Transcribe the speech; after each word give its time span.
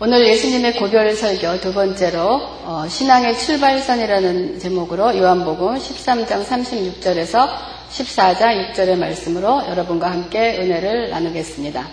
오늘 0.00 0.28
예수님의 0.28 0.76
고별 0.76 1.12
설교 1.16 1.60
두 1.60 1.74
번째로 1.74 2.40
어, 2.62 2.86
신앙의 2.88 3.36
출발선이라는 3.36 4.60
제목으로 4.60 5.18
요한복음 5.18 5.74
13장 5.74 6.44
36절에서 6.44 7.48
14장 7.90 8.72
6절의 8.72 8.96
말씀으로 8.96 9.64
여러분과 9.68 10.08
함께 10.08 10.56
은혜를 10.60 11.10
나누겠습니다. 11.10 11.84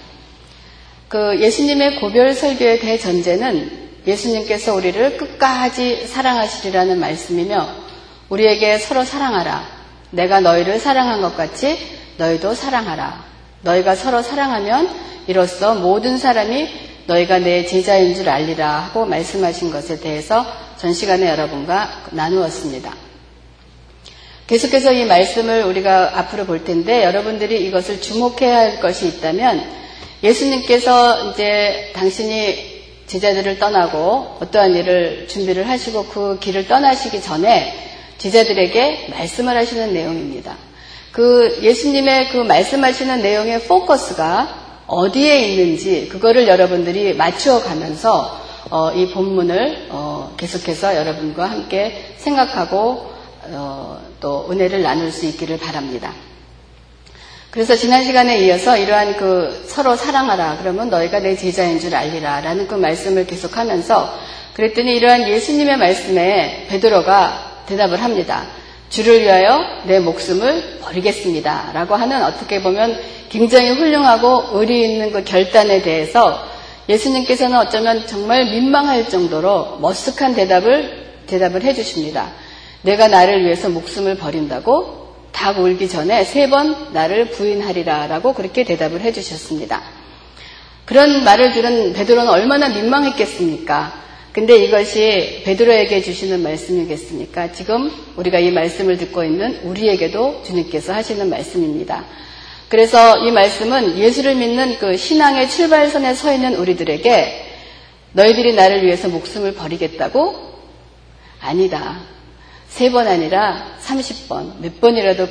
그 1.08 1.42
예수님의 1.42 2.00
고별 2.00 2.36
설교의 2.36 2.80
대전제는 2.82 3.72
예수님께서 4.06 4.76
우리를 4.76 5.18
끝까지 5.18 6.06
사랑하시리라는 6.06 7.00
말씀이며 7.00 7.68
우리에게 8.30 8.78
서로 8.78 9.04
사랑하라. 9.04 9.66
내가 10.12 10.42
너희를 10.42 10.78
사랑한 10.78 11.22
것 11.22 11.36
같이 11.36 11.76
너희도 12.20 12.54
사랑하라. 12.54 13.26
너희가 13.64 13.96
서로 13.96 14.22
사랑하면 14.22 14.92
이로써 15.26 15.74
모든 15.74 16.20
사람이 16.20 16.94
너희가 17.08 17.40
내 17.40 17.66
제자인 17.66 18.16
줄 18.16 18.30
알리라 18.30 18.68
하고 18.80 19.06
말씀하신 19.06 19.72
것에 19.72 20.00
대해서 20.00 20.46
전 20.78 20.94
시간에 20.94 21.28
여러분과 21.30 22.06
나누었습니다. 22.12 22.94
계속해서 24.48 24.94
이 24.94 25.06
말씀을 25.06 25.64
우리가 25.64 26.20
앞으로 26.20 26.46
볼 26.46 26.64
텐데 26.64 27.04
여러분들이 27.04 27.66
이것을 27.66 28.02
주목해야 28.02 28.58
할 28.58 28.80
것이 28.80 29.08
있다면 29.08 29.64
예수님께서 30.24 31.32
이제 31.32 31.92
당신이 31.96 32.76
제자들을 33.08 33.60
떠나고 33.60 34.38
어떠한 34.42 34.76
일을 34.76 35.28
준비를 35.28 35.68
하시고 35.68 36.06
그 36.06 36.40
길을 36.40 36.68
떠나시기 36.68 37.22
전에 37.22 37.74
제자들에게 38.18 39.08
말씀을 39.12 39.56
하시는 39.58 39.94
내용입니다. 39.94 40.58
그 41.12 41.60
예수님의 41.62 42.30
그 42.30 42.38
말씀하시는 42.38 43.22
내용의 43.22 43.62
포커스가 43.64 44.65
어디에 44.88 45.48
있는지 45.48 46.08
그거를 46.10 46.48
여러분들이 46.48 47.14
맞추어 47.16 47.62
가면서 47.62 48.42
어, 48.70 48.92
이 48.92 49.12
본문을 49.12 49.88
어, 49.90 50.34
계속해서 50.38 50.96
여러분과 50.96 51.46
함께 51.46 52.16
생각하고 52.18 53.12
어, 53.52 54.00
또 54.20 54.48
은혜를 54.50 54.82
나눌 54.82 55.12
수 55.12 55.26
있기를 55.26 55.58
바랍니다. 55.60 56.14
그래서 57.52 57.76
지난 57.76 58.04
시간에 58.04 58.40
이어서 58.40 58.78
이러한 58.78 59.16
그 59.16 59.64
서로 59.68 59.96
사랑하라 59.96 60.58
그러면 60.60 60.90
너희가 60.90 61.20
내 61.20 61.38
제자인 61.38 61.80
줄 61.80 61.96
알리라 61.96 62.42
라는 62.42 62.68
그 62.68 62.76
말씀을 62.76 63.26
계속하면서 63.28 64.14
그랬더니 64.56 64.96
이러한 64.96 65.30
예수님의 65.30 65.78
말씀에 65.78 66.68
베드로가 66.70 67.64
대답을 67.68 68.02
합니다. 68.04 68.48
주를 68.90 69.22
위하여 69.22 69.60
내 69.86 70.00
목숨을 70.00 70.80
버리겠습니다. 70.82 71.72
라고 71.74 71.96
하는 71.96 72.24
어떻게 72.24 72.62
보면 72.62 72.98
굉장히 73.30 73.72
훌륭하고 73.72 74.58
의리 74.60 74.84
있는 74.84 75.12
그 75.12 75.24
결단에 75.24 75.82
대해서 75.82 76.40
예수님께서는 76.88 77.58
어쩌면 77.58 78.06
정말 78.06 78.46
민망할 78.46 79.10
정도로 79.10 79.80
머쓱한 79.82 80.36
대답을, 80.36 81.24
대답을 81.28 81.64
해주십니다. 81.64 82.32
내가 82.84 83.08
나를 83.08 83.44
위해서 83.44 83.70
목숨을 83.70 84.16
버린다고 84.18 85.06
닭 85.32 85.60
울기 85.60 85.90
전에 85.90 86.24
세 86.24 86.48
번 86.48 86.94
나를 86.94 87.32
부인하리라 87.32 88.08
라고 88.08 88.34
그렇게 88.34 88.64
대답을 88.64 89.02
해주셨습니다. 89.02 89.82
그런 90.86 91.24
말을 91.24 91.52
들은 91.52 91.94
베드로는 91.94 92.30
얼마나 92.32 92.70
민망했겠습니까? 92.70 94.05
근데 94.36 94.58
이것이 94.66 95.44
베드로에게 95.46 96.02
주시는 96.02 96.44
말씀이겠습니까? 96.44 97.54
지금 97.54 97.90
우리가 98.18 98.38
이 98.40 98.52
말씀을 98.52 98.98
듣고 98.98 99.24
있는 99.24 99.62
우리에게도 99.64 100.44
주님께서 100.44 100.92
하시는 100.92 101.30
말씀입니다. 101.30 102.04
그래서 102.68 103.18
이 103.20 103.32
말씀은 103.32 103.98
예수를 103.98 104.36
믿는 104.36 104.78
그 104.78 104.98
신앙의 104.98 105.50
출발선에 105.50 106.14
서 106.16 106.34
있는 106.34 106.56
우리들에게 106.56 107.46
너희들이 108.12 108.56
나를 108.56 108.84
위해서 108.86 109.08
목숨을 109.08 109.54
버리겠다고? 109.54 110.36
아니다. 111.40 112.02
세 112.68 112.90
번 112.92 113.08
아니라 113.08 113.78
30번, 113.86 114.60
몇 114.60 114.82
번이라도 114.82 115.30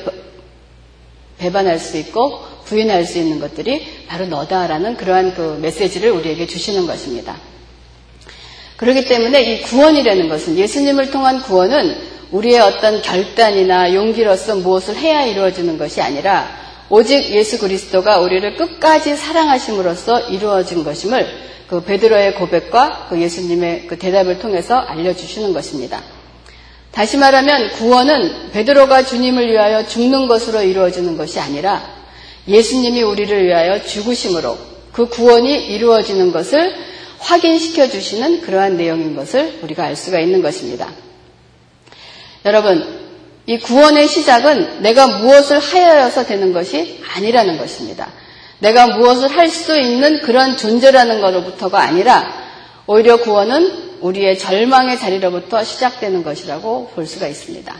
배반할 1.36 1.78
수 1.78 1.98
있고 1.98 2.40
부인할 2.64 3.04
수 3.04 3.18
있는 3.18 3.38
것들이 3.38 4.06
바로 4.06 4.24
너다라는 4.24 4.96
그러한 4.96 5.34
그 5.34 5.58
메시지를 5.60 6.10
우리에게 6.10 6.46
주시는 6.46 6.86
것입니다. 6.86 7.36
그렇기 8.76 9.04
때문에 9.04 9.42
이 9.42 9.62
구원이라는 9.62 10.28
것은 10.28 10.58
예수님을 10.58 11.10
통한 11.10 11.40
구원은 11.40 12.14
우리의 12.32 12.58
어떤 12.60 13.00
결단이나 13.00 13.94
용기로서 13.94 14.56
무엇을 14.56 14.96
해야 14.96 15.24
이루어지는 15.24 15.78
것이 15.78 16.00
아니라 16.00 16.48
오직 16.90 17.30
예수 17.30 17.58
그리스도가 17.58 18.18
우리를 18.18 18.56
끝까지 18.56 19.16
사랑하심으로써 19.16 20.28
이루어진 20.28 20.84
것임을 20.84 21.26
그 21.68 21.82
베드로의 21.82 22.34
고백과 22.34 23.06
그 23.08 23.20
예수님의 23.20 23.86
그 23.86 23.98
대답을 23.98 24.38
통해서 24.38 24.78
알려주시는 24.78 25.52
것입니다. 25.52 26.02
다시 26.90 27.16
말하면 27.16 27.70
구원은 27.72 28.50
베드로가 28.52 29.04
주님을 29.04 29.50
위하여 29.50 29.86
죽는 29.86 30.28
것으로 30.28 30.62
이루어지는 30.62 31.16
것이 31.16 31.40
아니라 31.40 31.82
예수님이 32.46 33.02
우리를 33.02 33.46
위하여 33.46 33.82
죽으심으로 33.82 34.56
그 34.92 35.08
구원이 35.08 35.66
이루어지는 35.74 36.30
것을 36.30 36.74
확인시켜 37.24 37.88
주시는 37.88 38.42
그러한 38.42 38.76
내용인 38.76 39.16
것을 39.16 39.58
우리가 39.62 39.84
알 39.84 39.96
수가 39.96 40.20
있는 40.20 40.42
것입니다. 40.42 40.88
여러분, 42.44 43.04
이 43.46 43.58
구원의 43.58 44.06
시작은 44.08 44.82
내가 44.82 45.06
무엇을 45.18 45.58
하여서 45.58 46.24
되는 46.24 46.52
것이 46.52 47.02
아니라는 47.14 47.58
것입니다. 47.58 48.08
내가 48.58 48.98
무엇을 48.98 49.28
할 49.28 49.48
수 49.48 49.78
있는 49.78 50.20
그런 50.20 50.56
존재라는 50.56 51.20
것로부터가 51.20 51.82
아니라 51.82 52.44
오히려 52.86 53.18
구원은 53.18 53.98
우리의 54.00 54.38
절망의 54.38 54.98
자리로부터 54.98 55.64
시작되는 55.64 56.22
것이라고 56.22 56.92
볼 56.94 57.06
수가 57.06 57.26
있습니다. 57.26 57.74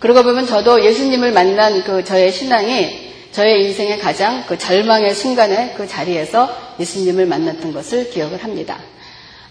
그러고 0.00 0.22
보면 0.24 0.46
저도 0.46 0.84
예수님을 0.84 1.32
만난 1.32 1.84
그 1.84 2.02
저의 2.04 2.32
신앙이 2.32 3.10
저의 3.32 3.64
인생의 3.64 3.98
가장 3.98 4.44
그 4.46 4.58
절망의 4.58 5.14
순간에 5.14 5.74
그 5.76 5.86
자리에서 5.86 6.48
예수님을 6.80 7.26
만났던 7.26 7.72
것을 7.72 8.10
기억을 8.10 8.42
합니다. 8.42 8.78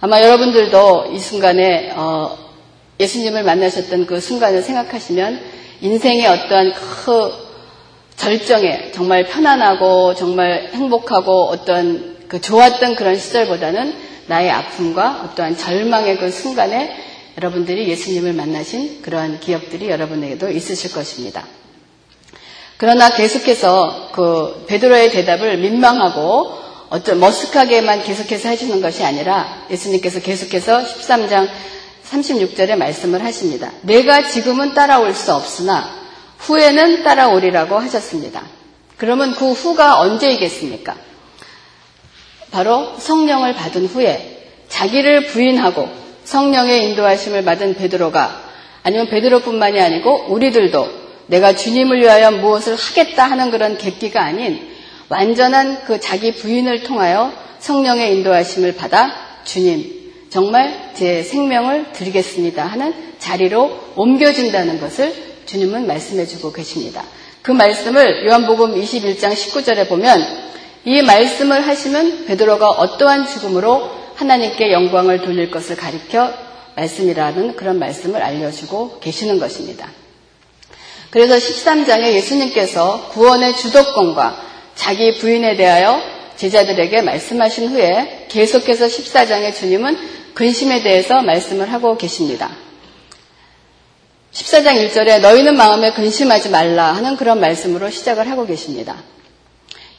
아마 0.01 0.21
여러분들도 0.21 1.11
이 1.13 1.19
순간에 1.19 1.91
어, 1.95 2.37
예수님을 2.99 3.43
만나셨던 3.43 4.05
그 4.05 4.19
순간을 4.19 4.61
생각하시면 4.61 5.41
인생의 5.81 6.27
어떠한 6.27 6.73
그 6.73 7.31
절정에 8.17 8.91
정말 8.91 9.25
편안하고 9.25 10.13
정말 10.15 10.69
행복하고 10.73 11.45
어떤 11.45 12.17
그 12.27 12.41
좋았던 12.41 12.95
그런 12.95 13.15
시절보다는 13.15 13.95
나의 14.27 14.51
아픔과 14.51 15.23
어떠한 15.23 15.57
절망의 15.57 16.17
그 16.17 16.29
순간에 16.29 16.95
여러분들이 17.37 17.87
예수님을 17.87 18.33
만나신 18.33 19.01
그러한 19.01 19.39
기억들이 19.39 19.89
여러분에게도 19.89 20.49
있으실 20.51 20.91
것입니다. 20.91 21.45
그러나 22.79 23.09
계속해서 23.09 24.11
그 24.13 24.63
베드로의 24.69 25.11
대답을 25.11 25.57
민망하고 25.57 26.57
어떤 26.89 27.19
머쓱하게만 27.19 28.05
계속해서 28.05 28.47
해주는 28.47 28.79
것이 28.81 29.03
아니라 29.03 29.65
예수님께서 29.69 30.21
계속해서 30.21 30.85
13장 30.85 31.49
36절에 32.09 32.77
말씀을 32.77 33.21
하십니다. 33.25 33.73
내가 33.81 34.29
지금은 34.29 34.73
따라올 34.75 35.13
수 35.13 35.33
없으나 35.33 35.93
후에는 36.37 37.03
따라오리라고 37.03 37.77
하셨습니다. 37.79 38.43
그러면 38.95 39.35
그 39.35 39.51
후가 39.51 39.99
언제이겠습니까? 39.99 40.95
바로 42.49 42.95
성령을 42.97 43.55
받은 43.55 43.87
후에 43.87 44.53
자기를 44.69 45.25
부인하고 45.25 45.89
성령의 46.23 46.85
인도하심을 46.91 47.43
받은 47.43 47.73
베드로가 47.75 48.41
아니면 48.83 49.09
베드로뿐만이 49.09 49.81
아니고 49.81 50.27
우리들도 50.29 50.98
내가 51.29 51.55
주님을 51.55 52.01
위하여 52.01 52.31
무엇을 52.31 52.75
하겠다 52.75 53.25
하는 53.25 53.51
그런 53.51 53.77
객기가 53.77 54.21
아닌 54.21 54.67
완전한 55.09 55.83
그 55.85 55.99
자기 55.99 56.33
부인을 56.33 56.83
통하여 56.83 57.31
성령의 57.59 58.15
인도하심을 58.15 58.75
받아 58.75 59.11
주님, 59.43 60.13
정말 60.29 60.91
제 60.95 61.23
생명을 61.23 61.93
드리겠습니다 61.93 62.65
하는 62.65 62.93
자리로 63.19 63.93
옮겨진다는 63.95 64.79
것을 64.79 65.13
주님은 65.45 65.87
말씀해 65.87 66.25
주고 66.25 66.51
계십니다. 66.51 67.03
그 67.41 67.51
말씀을 67.51 68.27
요한복음 68.27 68.79
21장 68.79 69.33
19절에 69.33 69.87
보면 69.87 70.21
이 70.85 71.01
말씀을 71.01 71.67
하시면 71.67 72.25
베드로가 72.25 72.69
어떠한 72.69 73.27
죽음으로 73.27 73.89
하나님께 74.15 74.71
영광을 74.71 75.21
돌릴 75.21 75.49
것을 75.49 75.75
가리켜 75.75 76.31
말씀이라는 76.75 77.55
그런 77.55 77.79
말씀을 77.79 78.21
알려주고 78.21 78.99
계시는 78.99 79.39
것입니다. 79.39 79.89
그래서 81.09 81.35
13장에 81.35 82.13
예수님께서 82.13 83.09
구원의 83.09 83.55
주도권과 83.55 84.49
자기 84.75 85.17
부인에 85.17 85.55
대하여 85.55 86.01
제자들에게 86.35 87.01
말씀하신 87.01 87.69
후에 87.69 88.27
계속해서 88.29 88.85
14장에 88.85 89.53
주님은 89.53 89.97
근심에 90.33 90.83
대해서 90.83 91.21
말씀을 91.21 91.73
하고 91.73 91.97
계십니다. 91.97 92.49
14장 94.31 94.89
1절에 94.89 95.19
너희는 95.19 95.57
마음에 95.57 95.91
근심하지 95.91 96.49
말라 96.49 96.93
하는 96.93 97.17
그런 97.17 97.39
말씀으로 97.39 97.89
시작을 97.89 98.29
하고 98.29 98.45
계십니다. 98.45 98.95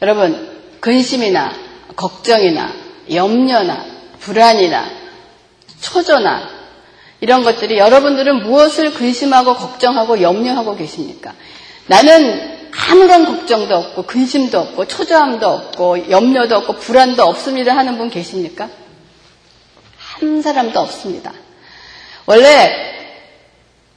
여러분, 0.01 0.61
근심이나 0.81 1.53
걱정이나 1.97 2.73
염려나 3.13 3.85
불안이나 4.21 4.89
초조나 5.81 6.60
이런 7.21 7.43
것들이 7.43 7.79
여러분들은 7.79 8.43
무엇을 8.43 8.95
근심하고 8.95 9.55
걱정하고 9.55 10.23
염려하고 10.23 10.77
계십니까? 10.77 11.35
나는 11.87 12.59
아무런 12.71 13.25
걱정도 13.27 13.75
없고 13.77 14.05
근심도 14.05 14.59
없고 14.59 14.87
초조함도 14.87 15.47
없고 15.47 16.11
염려도 16.11 16.57
없고 16.57 16.75
불안도 16.75 17.23
없습니다 17.23 17.77
하는 17.77 17.99
분 17.99 18.11
계십니까? 18.11 18.71
한 19.99 20.41
사람도 20.41 20.79
없습니다. 20.81 21.33
원래 22.27 22.91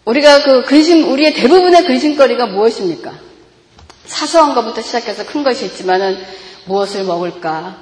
우리가 0.05 0.43
그 0.43 0.63
근심 0.63 1.09
우리의 1.09 1.33
대부분의 1.33 1.85
근심거리가 1.85 2.47
무엇입니까? 2.47 3.13
사소한 4.05 4.53
것부터 4.53 4.81
시작해서 4.81 5.25
큰 5.25 5.43
것이 5.43 5.65
있지만은 5.65 6.21
무엇을 6.65 7.03
먹을까? 7.03 7.77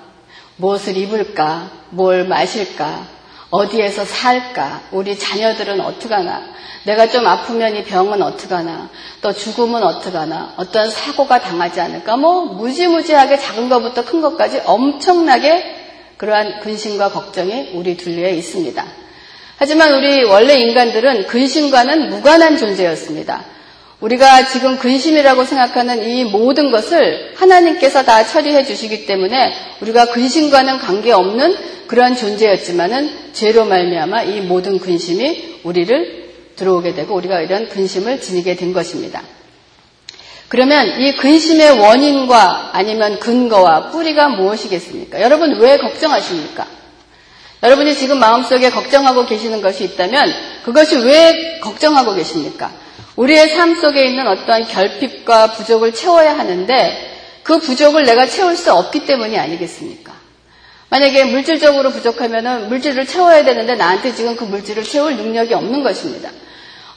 무엇을 0.58 0.98
입을까? 0.98 1.72
뭘 1.90 2.28
마실까? 2.28 3.08
어디에서 3.52 4.06
살까? 4.06 4.82
우리 4.92 5.18
자녀들은 5.20 5.82
어떡하나? 5.82 6.42
내가 6.84 7.10
좀 7.10 7.28
아프면 7.28 7.76
이 7.76 7.84
병은 7.84 8.22
어떡하나? 8.22 8.90
또 9.22 9.34
죽음은 9.34 9.84
어떡하나? 9.84 10.54
어떤 10.58 10.90
사고가 10.90 11.42
당하지 11.42 11.80
않을까? 11.82 12.18
뭐 12.18 12.46
무지무지하게 12.46 13.38
작은 13.38 13.70
것부터 13.70 14.04
큰 14.06 14.22
것까지 14.22 14.62
엄청나게 14.66 15.76
그러한 16.18 16.62
근심과 16.62 17.12
걱정이 17.12 17.72
우리 17.74 17.98
둘레에 17.98 18.32
있습니다. 18.36 18.84
하지만 19.58 19.94
우리 19.94 20.24
원래 20.24 20.56
인간들은 20.56 21.28
근심과는 21.28 22.10
무관한 22.10 22.58
존재였습니다. 22.58 23.44
우리가 24.02 24.48
지금 24.48 24.78
근심이라고 24.78 25.46
생각하는 25.46 26.04
이 26.04 26.24
모든 26.26 26.72
것을 26.72 27.34
하나님께서 27.36 28.04
다 28.04 28.26
처리해 28.26 28.66
주시기 28.66 29.06
때문에 29.06 29.54
우리가 29.80 30.08
근심과는 30.08 30.80
관계없는 30.80 31.56
그러한 31.88 32.16
존재였지만은 32.16 33.34
죄로 33.34 33.66
말미암아 33.66 34.24
이 34.24 34.42
모든 34.42 34.80
근심이 34.80 35.60
우리를 35.64 36.22
들어오게 36.56 36.96
되고 36.96 37.16
우리가 37.16 37.42
이런 37.42 37.70
근심을 37.70 38.22
지니게 38.22 38.56
된 38.56 38.74
것입니다. 38.74 39.22
그러면 40.48 41.00
이 41.00 41.16
근심의 41.16 41.80
원인과 41.80 42.72
아니면 42.74 43.20
근거와 43.20 43.92
뿌리가 43.92 44.30
무엇이겠습니까? 44.30 45.22
여러분 45.22 45.58
왜 45.60 45.78
걱정하십니까? 45.78 46.68
여러분이 47.64 47.96
지금 47.96 48.20
마음속에 48.20 48.72
걱정하고 48.72 49.28
계시는 49.28 49.62
것이 49.62 49.84
있다면 49.84 50.34
그것이 50.64 50.98
왜 50.98 51.60
걱정하고 51.62 52.16
계십니까? 52.16 52.72
우리의 53.22 53.50
삶 53.50 53.76
속에 53.76 54.04
있는 54.04 54.28
어떠한 54.28 54.68
결핍과 54.68 55.52
부족을 55.52 55.94
채워야 55.94 56.40
하는데 56.40 57.12
그 57.44 57.60
부족을 57.60 58.04
내가 58.04 58.26
채울 58.28 58.58
수 58.58 58.74
없기 58.74 59.06
때문이 59.06 59.38
아니겠습니까? 59.38 60.12
만약에 60.90 61.26
물질적으로 61.26 61.92
부족하면 61.92 62.68
물질을 62.70 63.06
채워야 63.06 63.44
되는데 63.44 63.76
나한테 63.76 64.16
지금 64.16 64.36
그 64.36 64.44
물질을 64.44 64.84
채울 64.84 65.18
능력이 65.18 65.54
없는 65.54 65.84
것입니다. 65.84 66.32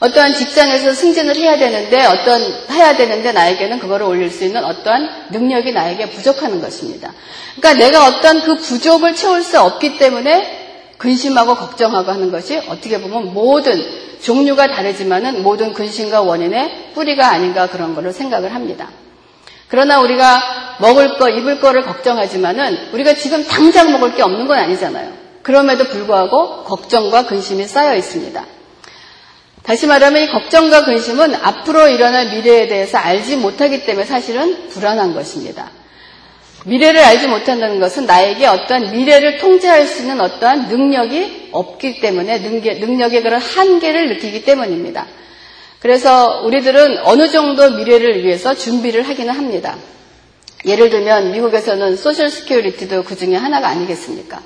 어떠한 0.00 0.34
직장에서 0.34 0.94
승진을 0.94 1.36
해야 1.36 1.58
되는데 1.58 2.04
어떤 2.06 2.40
해야 2.70 2.96
되는데 2.96 3.32
나에게는 3.32 3.78
그거를 3.78 4.06
올릴 4.06 4.30
수 4.30 4.44
있는 4.44 4.64
어떠한 4.64 5.26
능력이 5.30 5.72
나에게 5.72 6.08
부족하는 6.10 6.60
것입니다. 6.60 7.12
그러니까 7.56 7.84
내가 7.84 8.06
어떤 8.06 8.40
그 8.40 8.56
부족을 8.56 9.14
채울 9.14 9.42
수 9.42 9.60
없기 9.60 9.98
때문에 9.98 10.64
근심하고 10.96 11.54
걱정하고 11.54 12.10
하는 12.10 12.30
것이 12.30 12.56
어떻게 12.68 12.98
보면 13.00 13.34
모든 13.34 13.84
종류가 14.24 14.68
다르지만은 14.68 15.42
모든 15.42 15.74
근심과 15.74 16.22
원인의 16.22 16.92
뿌리가 16.94 17.28
아닌가 17.28 17.66
그런 17.68 17.94
걸로 17.94 18.10
생각을 18.10 18.54
합니다. 18.54 18.88
그러나 19.68 20.00
우리가 20.00 20.76
먹을 20.80 21.18
거, 21.18 21.28
입을 21.28 21.60
거를 21.60 21.82
걱정하지만은 21.82 22.92
우리가 22.92 23.14
지금 23.14 23.44
당장 23.46 23.92
먹을 23.92 24.14
게 24.14 24.22
없는 24.22 24.46
건 24.46 24.58
아니잖아요. 24.58 25.12
그럼에도 25.42 25.84
불구하고 25.84 26.64
걱정과 26.64 27.26
근심이 27.26 27.64
쌓여 27.64 27.94
있습니다. 27.96 28.44
다시 29.62 29.86
말하면 29.86 30.22
이 30.22 30.28
걱정과 30.28 30.84
근심은 30.84 31.34
앞으로 31.34 31.88
일어날 31.88 32.30
미래에 32.30 32.66
대해서 32.66 32.98
알지 32.98 33.36
못하기 33.36 33.84
때문에 33.84 34.06
사실은 34.06 34.68
불안한 34.68 35.14
것입니다. 35.14 35.70
미래를 36.64 37.00
알지 37.00 37.26
못한다는 37.26 37.78
것은 37.78 38.06
나에게 38.06 38.46
어떠한 38.46 38.92
미래를 38.92 39.38
통제할 39.38 39.86
수 39.86 40.02
있는 40.02 40.20
어떠한 40.20 40.68
능력이 40.68 41.50
없기 41.52 42.00
때문에 42.00 42.38
능력의 42.38 43.22
그런 43.22 43.40
한계를 43.40 44.08
느끼기 44.08 44.44
때문입니다. 44.44 45.06
그래서 45.78 46.40
우리들은 46.44 47.00
어느 47.04 47.28
정도 47.28 47.70
미래를 47.72 48.24
위해서 48.24 48.54
준비를 48.54 49.02
하기는 49.02 49.34
합니다. 49.34 49.76
예를 50.64 50.88
들면 50.88 51.32
미국에서는 51.32 51.96
Social 51.96 52.30
Security도 52.30 53.04
그 53.04 53.16
중에 53.16 53.36
하나가 53.36 53.68
아니겠습니까? 53.68 54.40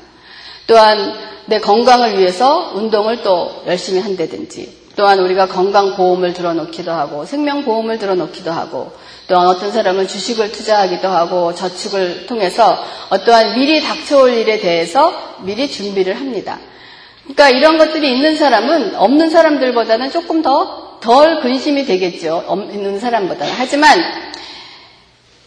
또한 0.66 1.14
내 1.46 1.60
건강을 1.60 2.18
위해서 2.18 2.72
운동을 2.74 3.22
또 3.22 3.62
열심히 3.66 4.00
한다든지 4.00 4.77
또한 4.98 5.20
우리가 5.20 5.46
건강보험을 5.46 6.32
들어놓기도 6.34 6.90
하고 6.90 7.24
생명보험을 7.24 7.98
들어놓기도 7.98 8.50
하고 8.50 8.92
또한 9.28 9.46
어떤 9.46 9.70
사람은 9.70 10.08
주식을 10.08 10.50
투자하기도 10.50 11.06
하고 11.06 11.54
저축을 11.54 12.26
통해서 12.26 12.76
어떠한 13.10 13.54
미리 13.54 13.80
닥쳐올 13.80 14.34
일에 14.34 14.58
대해서 14.58 15.38
미리 15.42 15.70
준비를 15.70 16.14
합니다. 16.14 16.58
그러니까 17.22 17.50
이런 17.50 17.78
것들이 17.78 18.12
있는 18.12 18.36
사람은 18.36 18.96
없는 18.96 19.30
사람들보다는 19.30 20.10
조금 20.10 20.42
더 20.42 20.88
덜 21.00 21.40
근심이 21.40 21.84
되겠죠. 21.84 22.44
없는 22.46 22.98
사람보다는. 22.98 23.52
하지만 23.56 23.98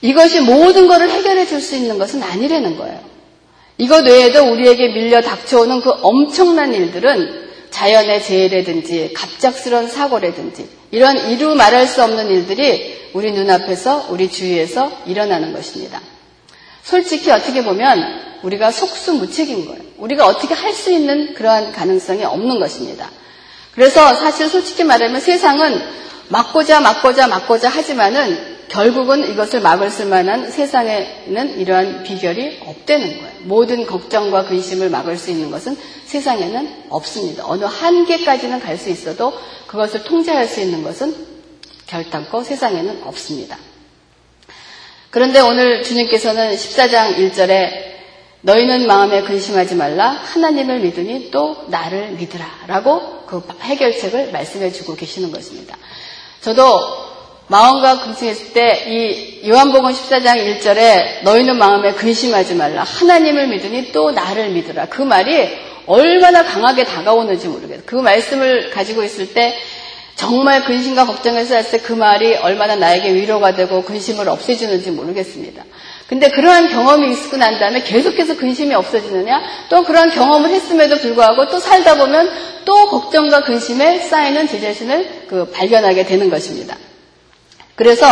이것이 0.02 0.40
모든 0.42 0.88
것을 0.88 1.10
해결해 1.10 1.46
줄 1.46 1.62
수 1.62 1.76
있는 1.76 2.00
것은 2.00 2.24
아니라는 2.24 2.78
거예요. 2.78 3.00
이것 3.78 4.06
외에도 4.06 4.52
우리에게 4.52 4.90
밀려 4.90 5.22
닥쳐오는 5.22 5.82
그 5.82 5.92
엄청난 6.02 6.74
일들은 6.74 7.41
자연의 7.72 8.24
재해라든지 8.24 9.14
갑작스러운 9.14 9.88
사고라든지 9.88 10.70
이런 10.92 11.32
이루 11.32 11.56
말할 11.56 11.88
수 11.88 12.04
없는 12.04 12.28
일들이 12.28 13.10
우리 13.14 13.32
눈앞에서 13.32 14.08
우리 14.10 14.30
주위에서 14.30 14.92
일어나는 15.06 15.54
것입니다. 15.54 16.02
솔직히 16.84 17.32
어떻게 17.32 17.64
보면 17.64 18.40
우리가 18.44 18.72
속수무책인 18.72 19.66
거예요. 19.66 19.82
우리가 19.98 20.26
어떻게 20.26 20.54
할 20.54 20.74
수 20.74 20.92
있는 20.92 21.34
그러한 21.34 21.72
가능성이 21.72 22.24
없는 22.24 22.60
것입니다. 22.60 23.10
그래서 23.74 24.16
사실 24.16 24.50
솔직히 24.50 24.84
말하면 24.84 25.22
세상은 25.22 25.82
막고자 26.30 26.80
막고자 26.80 27.28
막고자 27.28 27.70
하지만은 27.70 28.51
결국은 28.72 29.30
이것을 29.30 29.60
막을 29.60 29.90
수 29.90 30.06
만한 30.06 30.50
세상에는 30.50 31.60
이러한 31.60 32.04
비결이 32.04 32.62
없다는 32.66 33.20
거예요. 33.20 33.32
모든 33.42 33.86
걱정과 33.86 34.46
근심을 34.46 34.90
막을 34.90 35.18
수 35.18 35.30
있는 35.30 35.52
것은 35.52 35.78
세상에는 36.06 36.86
없습니다. 36.90 37.44
어느 37.46 37.66
한계까지는 37.66 38.60
갈 38.62 38.78
수 38.78 38.90
있어도 38.90 39.34
그것을 39.68 40.04
통제할 40.04 40.48
수 40.48 40.62
있는 40.62 40.84
것은 40.84 41.14
결단코 41.86 42.44
세상에는 42.44 43.04
없습니다. 43.04 43.58
그런데 45.10 45.42
오늘 45.42 45.84
주님께서는 45.84 46.56
14장 46.56 47.18
1절에 47.18 47.92
너희는 48.42 48.88
마음에 48.88 49.22
근심하지 49.22 49.76
말라 49.76 50.10
하나님을 50.10 50.80
믿으니 50.80 51.30
또 51.30 51.66
나를 51.68 52.12
믿으라 52.12 52.46
라고 52.68 53.26
그 53.26 53.46
해결책을 53.60 54.32
말씀해 54.32 54.72
주고 54.72 54.96
계시는 54.96 55.32
것입니다. 55.32 55.78
저도 56.40 57.11
마음과 57.52 58.06
근심했을 58.06 58.54
때 58.54 58.86
이 58.88 59.50
요한복음 59.50 59.92
14장 59.92 60.38
1절에 60.38 61.24
너희는 61.24 61.58
마음에 61.58 61.92
근심하지 61.94 62.56
말라 62.56 62.84
하나님을 62.84 63.48
믿으니 63.48 63.92
또 63.92 64.12
나를 64.12 64.50
믿으라 64.52 64.86
그 64.86 65.02
말이 65.02 65.50
얼마나 65.86 66.44
강하게 66.44 66.86
다가오는지 66.86 67.48
모르겠어요. 67.48 67.84
그 67.86 67.96
말씀을 67.96 68.70
가지고 68.70 69.04
있을 69.04 69.34
때 69.34 69.56
정말 70.16 70.64
근심과 70.64 71.06
걱정을 71.06 71.42
했을 71.42 71.72
때그 71.72 71.94
말이 71.94 72.36
얼마나 72.36 72.76
나에게 72.76 73.14
위로가 73.14 73.56
되고 73.56 73.84
근심을 73.84 74.30
없애주는지 74.30 74.92
모르겠습니다. 74.92 75.64
근데 76.08 76.30
그러한 76.30 76.70
경험이 76.70 77.12
있고 77.12 77.38
난 77.38 77.58
다음에 77.60 77.82
계속해서 77.82 78.38
근심이 78.38 78.76
없어지느냐? 78.76 79.42
또 79.70 79.84
그러한 79.84 80.12
경험을 80.12 80.50
했음에도 80.52 80.98
불구하고 80.98 81.48
또 81.48 81.60
살다 81.60 81.96
보면 81.96 82.30
또 82.66 82.88
걱정과 82.90 83.42
근심에 83.42 84.00
쌓이는 84.00 84.48
제 84.48 84.62
자신을 84.62 85.26
그 85.28 85.50
발견하게 85.52 86.06
되는 86.06 86.30
것입니다. 86.30 86.78
그래서 87.82 88.06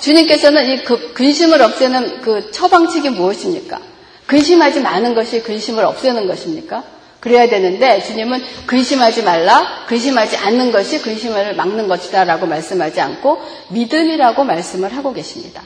주님께서는 0.00 0.70
이그 0.70 1.12
근심을 1.12 1.62
없애는 1.62 2.20
그 2.20 2.50
처방책이 2.50 3.10
무엇입니까? 3.10 3.78
근심하지 4.26 4.80
마는 4.80 5.14
것이 5.14 5.40
근심을 5.40 5.84
없애는 5.84 6.26
것입니까? 6.26 6.82
그래야 7.20 7.48
되는데 7.48 8.02
주님은 8.02 8.42
근심하지 8.66 9.22
말라, 9.22 9.84
근심하지 9.86 10.36
않는 10.36 10.72
것이 10.72 11.00
근심을 11.00 11.54
막는 11.54 11.86
것이다 11.86 12.24
라고 12.24 12.46
말씀하지 12.46 13.00
않고 13.00 13.40
믿음이라고 13.68 14.42
말씀을 14.42 14.96
하고 14.96 15.12
계십니다. 15.12 15.62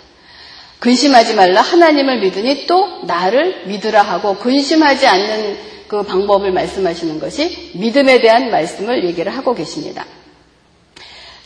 근심하지 0.79 1.33
말라, 1.33 1.63
하나님을 1.63 2.21
믿으니 2.21 2.67
또 2.67 3.01
나를 3.07 3.63
믿으라 3.65 4.03
하고 4.03 4.37
근심하지 4.37 5.07
않는 5.07 5.59
그 5.89 6.03
방법을 6.03 6.53
말씀하시는 6.53 7.19
것이 7.19 7.71
믿음에 7.77 8.21
대한 8.21 8.51
말씀을 8.51 9.05
얘기를 9.05 9.35
하고 9.35 9.55
계십니다. 9.55 10.05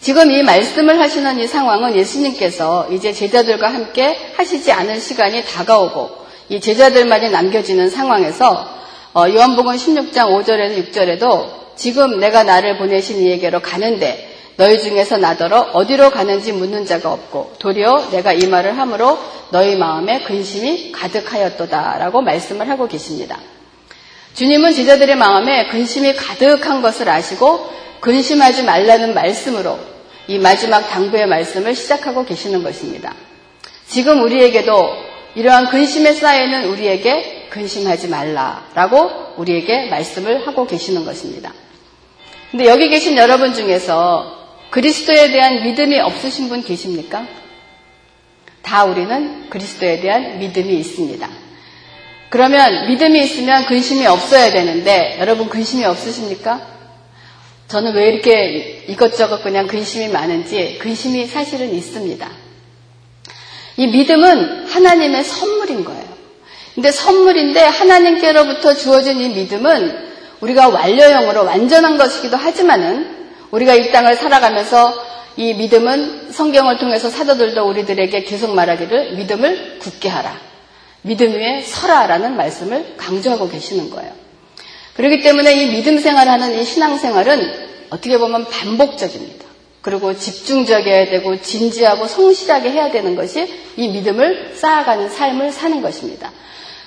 지금 0.02 0.32
이 0.32 0.42
말씀을 0.42 0.98
하시는 0.98 1.38
이 1.38 1.46
상황은 1.46 1.94
예수님께서 1.94 2.88
이제 2.90 3.12
제자들과 3.12 3.72
함께 3.72 4.32
하시지 4.36 4.72
않을 4.72 5.00
시간이 5.00 5.44
다가오고 5.44 6.10
이 6.48 6.60
제자들만이 6.60 7.30
남겨지는 7.30 7.88
상황에서 7.88 8.68
어, 9.14 9.28
요한복음 9.28 9.76
16장 9.76 10.44
5절에서 10.44 10.90
6절에도 10.90 11.76
지금 11.76 12.18
내가 12.18 12.42
나를 12.42 12.78
보내신 12.78 13.22
이에게로 13.22 13.60
가는데 13.60 14.28
너희 14.56 14.80
중에서 14.80 15.18
나더러 15.18 15.70
어디로 15.72 16.10
가는지 16.10 16.50
묻는 16.50 16.84
자가 16.84 17.12
없고 17.12 17.52
도리어 17.60 18.08
내가 18.10 18.32
이 18.32 18.48
말을 18.48 18.76
함으로 18.76 19.16
너희 19.50 19.76
마음에 19.76 20.22
근심이 20.22 20.90
가득하였도다라고 20.90 22.22
말씀을 22.22 22.68
하고 22.68 22.88
계십니다. 22.88 23.38
주님은 24.34 24.72
제자들의 24.74 25.14
마음에 25.14 25.68
근심이 25.68 26.16
가득한 26.16 26.82
것을 26.82 27.08
아시고 27.08 27.70
근심하지 28.00 28.64
말라는 28.64 29.14
말씀으로 29.14 29.91
이 30.28 30.38
마지막 30.38 30.88
당부의 30.88 31.26
말씀을 31.26 31.74
시작하고 31.74 32.24
계시는 32.24 32.62
것입니다. 32.62 33.14
지금 33.86 34.22
우리에게도 34.22 34.96
이러한 35.34 35.68
근심에 35.68 36.12
쌓여있는 36.12 36.66
우리에게 36.68 37.48
근심하지 37.50 38.08
말라라고 38.08 39.34
우리에게 39.36 39.88
말씀을 39.88 40.46
하고 40.46 40.66
계시는 40.66 41.04
것입니다. 41.04 41.52
근데 42.50 42.66
여기 42.66 42.88
계신 42.88 43.16
여러분 43.16 43.54
중에서 43.54 44.40
그리스도에 44.70 45.30
대한 45.30 45.62
믿음이 45.62 45.98
없으신 46.00 46.48
분 46.48 46.62
계십니까? 46.62 47.26
다 48.62 48.84
우리는 48.84 49.50
그리스도에 49.50 50.00
대한 50.00 50.38
믿음이 50.38 50.74
있습니다. 50.74 51.28
그러면 52.30 52.88
믿음이 52.88 53.22
있으면 53.24 53.66
근심이 53.66 54.06
없어야 54.06 54.50
되는데 54.50 55.16
여러분 55.20 55.48
근심이 55.50 55.84
없으십니까? 55.84 56.71
저는 57.72 57.94
왜 57.94 58.08
이렇게 58.08 58.84
이것저것 58.86 59.42
그냥 59.42 59.66
근심이 59.66 60.08
많은지 60.08 60.78
근심이 60.78 61.26
사실은 61.26 61.72
있습니다. 61.72 62.30
이 63.78 63.86
믿음은 63.86 64.66
하나님의 64.66 65.24
선물인 65.24 65.82
거예요. 65.82 66.04
근데 66.74 66.90
선물인데 66.90 67.62
하나님께로부터 67.62 68.74
주어진 68.74 69.22
이 69.22 69.30
믿음은 69.30 70.12
우리가 70.40 70.68
완료형으로 70.68 71.46
완전한 71.46 71.96
것이기도 71.96 72.36
하지만은 72.36 73.30
우리가 73.52 73.74
이 73.74 73.90
땅을 73.90 74.16
살아가면서 74.16 74.92
이 75.38 75.54
믿음은 75.54 76.30
성경을 76.30 76.76
통해서 76.76 77.08
사도들도 77.08 77.66
우리들에게 77.66 78.24
계속 78.24 78.54
말하기를 78.54 79.14
믿음을 79.16 79.78
굳게 79.78 80.10
하라. 80.10 80.38
믿음 81.00 81.32
위에 81.32 81.62
서라라는 81.62 82.36
말씀을 82.36 82.96
강조하고 82.98 83.48
계시는 83.48 83.88
거예요. 83.88 84.12
그렇기 84.94 85.22
때문에 85.22 85.54
이 85.54 85.70
믿음 85.70 85.98
생활하는 85.98 86.58
이 86.58 86.64
신앙 86.64 86.98
생활은 86.98 87.61
어떻게 87.92 88.18
보면 88.18 88.46
반복적입니다. 88.46 89.44
그리고 89.82 90.16
집중적이어야 90.16 91.10
되고 91.10 91.40
진지하고 91.40 92.06
성실하게 92.06 92.70
해야 92.70 92.90
되는 92.90 93.14
것이 93.16 93.46
이 93.76 93.88
믿음을 93.88 94.52
쌓아가는 94.54 95.10
삶을 95.10 95.52
사는 95.52 95.82
것입니다. 95.82 96.32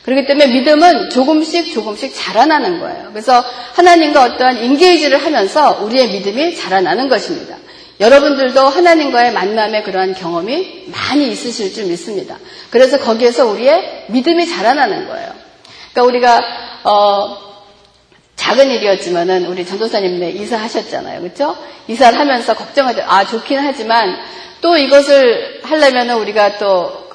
그렇기 0.03 0.25
때문에 0.25 0.47
믿음은 0.47 1.09
조금씩 1.09 1.73
조금씩 1.73 2.13
자라나는 2.15 2.79
거예요. 2.79 3.09
그래서 3.11 3.43
하나님과 3.73 4.23
어떠한 4.23 4.63
인게이지를 4.63 5.23
하면서 5.23 5.83
우리의 5.83 6.09
믿음이 6.09 6.55
자라나는 6.55 7.09
것입니다. 7.09 7.57
여러분들도 7.99 8.59
하나님과의 8.61 9.33
만남의 9.33 9.83
그러한 9.83 10.15
경험이 10.15 10.85
많이 10.87 11.29
있으실 11.29 11.73
줄 11.73 11.85
믿습니다. 11.85 12.37
그래서 12.69 12.99
거기에서 12.99 13.45
우리의 13.47 14.05
믿음이 14.09 14.47
자라나는 14.47 15.07
거예요. 15.07 15.29
그러니까 15.91 16.03
우리가 16.03 16.41
어, 16.83 17.44
작은 18.45 18.69
일이었지만은 18.69 19.47
우리 19.47 19.65
전도사님네 19.65 20.29
이사하셨잖아요. 20.29 21.21
그렇죠? 21.21 21.57
이사를 21.87 22.19
하면서 22.19 22.53
걱정하죠. 22.53 23.01
아 23.07 23.25
좋긴 23.25 23.57
하지만 23.57 24.15
또 24.61 24.77
이것을 24.77 25.61
하려면은 25.63 26.17
우리가 26.17 26.59
또 26.59 27.09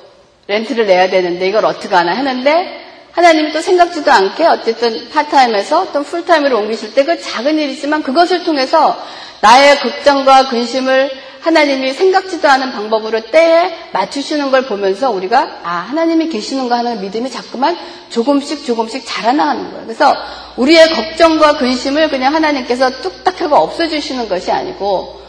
렌트를 0.48 0.86
내야 0.86 1.08
되는데 1.08 1.46
이걸 1.46 1.64
어떻게 1.66 1.94
하나 1.94 2.16
하는데 2.16 2.80
하나님이 3.12 3.52
또 3.52 3.60
생각지도 3.60 4.10
않게 4.10 4.44
어쨌든 4.44 5.08
파타임에서 5.10 5.92
또 5.92 6.02
풀타임으로 6.02 6.58
옮기실 6.58 6.94
때 6.94 7.04
그 7.04 7.20
작은 7.20 7.58
일이지만 7.60 8.02
그것을 8.02 8.42
통해서 8.42 9.00
나의 9.40 9.78
걱정과 9.78 10.48
근심을 10.48 11.10
하나님이 11.40 11.94
생각지도 11.94 12.48
않은 12.48 12.72
방법으로 12.72 13.30
때에 13.30 13.72
맞추시는 13.92 14.50
걸 14.50 14.66
보면서 14.66 15.10
우리가 15.10 15.60
아 15.62 15.70
하나님이 15.70 16.28
계시는가 16.28 16.78
하는 16.78 17.00
믿음이 17.00 17.30
자꾸만 17.30 17.76
조금씩 18.10 18.64
조금씩 18.66 19.04
자라나가는 19.06 19.70
거예요. 19.70 19.84
그래서 19.84 20.14
우리의 20.56 20.90
걱정과 20.90 21.56
근심을 21.58 22.10
그냥 22.10 22.34
하나님께서 22.34 23.00
뚝딱 23.00 23.40
하고 23.40 23.56
없애주시는 23.56 24.28
것이 24.28 24.50
아니고 24.50 25.20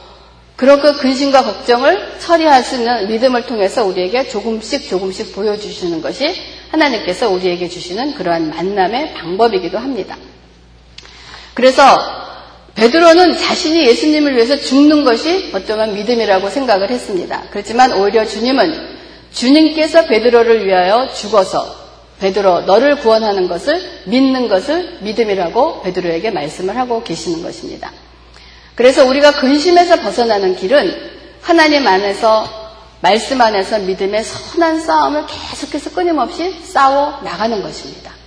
그런 0.58 0.82
그 0.82 0.98
근심과 0.98 1.44
걱정을 1.44 2.20
처리할 2.20 2.64
수 2.64 2.76
있는 2.76 3.08
믿음을 3.08 3.46
통해서 3.46 3.84
우리에게 3.86 4.28
조금씩 4.28 4.90
조금씩 4.90 5.34
보여주시는 5.34 6.02
것이 6.02 6.36
하나님께서 6.72 7.30
우리에게 7.30 7.68
주시는 7.68 8.16
그러한 8.16 8.50
만남의 8.50 9.14
방법이기도 9.16 9.78
합니다. 9.80 10.18
그래서 11.54 12.31
베드로는 12.76 13.38
자신이 13.38 13.86
예수님을 13.88 14.36
위해서 14.36 14.56
죽는 14.56 15.04
것이 15.04 15.52
어떠한 15.54 15.94
믿음이라고 15.94 16.50
생각을 16.50 16.90
했습니다. 16.90 17.44
그렇지만 17.52 17.94
오히려 17.94 18.26
주님은 18.26 19.02
주님께서 19.32 20.06
베드로를 20.06 20.66
위하여 20.66 21.08
죽어서 21.14 21.82
베드로 22.20 22.62
너를 22.62 22.98
구원하는 22.98 23.48
것을 23.48 23.82
믿는 24.06 24.48
것을 24.48 25.00
믿음이라고 25.02 25.82
베드로에게 25.82 26.32
말씀을 26.32 26.78
하고 26.78 27.04
계시는 27.04 27.42
것입니다. 27.44 27.92
그래서 28.76 29.06
우리가 29.06 29.32
근심에서 29.34 29.98
벗어나는 30.02 30.56
길은 30.56 31.12
하나님 31.42 31.86
안에서 31.88 32.48
말씀 33.02 33.42
안에서 33.42 33.80
믿음의 33.80 34.24
선한 34.24 34.82
싸움을 34.82 35.26
계속해서 35.26 35.92
끊임없이 35.92 36.56
싸워 36.64 37.20
나가는 37.24 37.62
것입니다. 37.62 38.21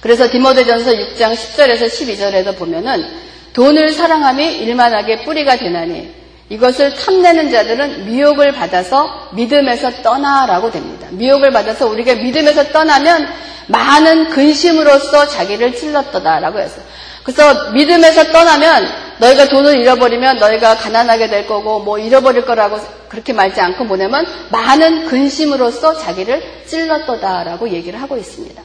그래서 0.00 0.30
디모데전서 0.30 0.92
6장 0.92 1.34
10절에서 1.34 1.86
12절에도 1.88 2.56
보면은 2.56 3.06
돈을 3.52 3.92
사랑함이 3.92 4.58
일만하게 4.58 5.22
뿌리가 5.22 5.56
되나니 5.56 6.14
이것을 6.48 6.94
탐내는 6.94 7.50
자들은 7.50 8.06
미혹을 8.06 8.52
받아서 8.52 9.30
믿음에서 9.32 10.02
떠나라고 10.02 10.70
됩니다. 10.70 11.08
미혹을 11.10 11.50
받아서 11.50 11.88
우리가 11.88 12.14
믿음에서 12.14 12.68
떠나면 12.68 13.26
많은 13.68 14.30
근심으로써 14.30 15.26
자기를 15.26 15.74
찔렀다라고 15.74 16.60
했어요. 16.60 16.84
그래서 17.24 17.72
믿음에서 17.72 18.30
떠나면 18.30 18.88
너희가 19.18 19.48
돈을 19.48 19.80
잃어버리면 19.80 20.38
너희가 20.38 20.76
가난하게 20.76 21.28
될 21.28 21.46
거고 21.46 21.80
뭐 21.80 21.98
잃어버릴 21.98 22.44
거라고 22.44 22.78
그렇게 23.08 23.32
말지 23.32 23.60
않고 23.60 23.84
뭐냐면 23.84 24.26
많은 24.52 25.06
근심으로써 25.06 25.98
자기를 25.98 26.42
찔렀다라고 26.66 27.70
얘기를 27.70 28.00
하고 28.00 28.16
있습니다. 28.16 28.62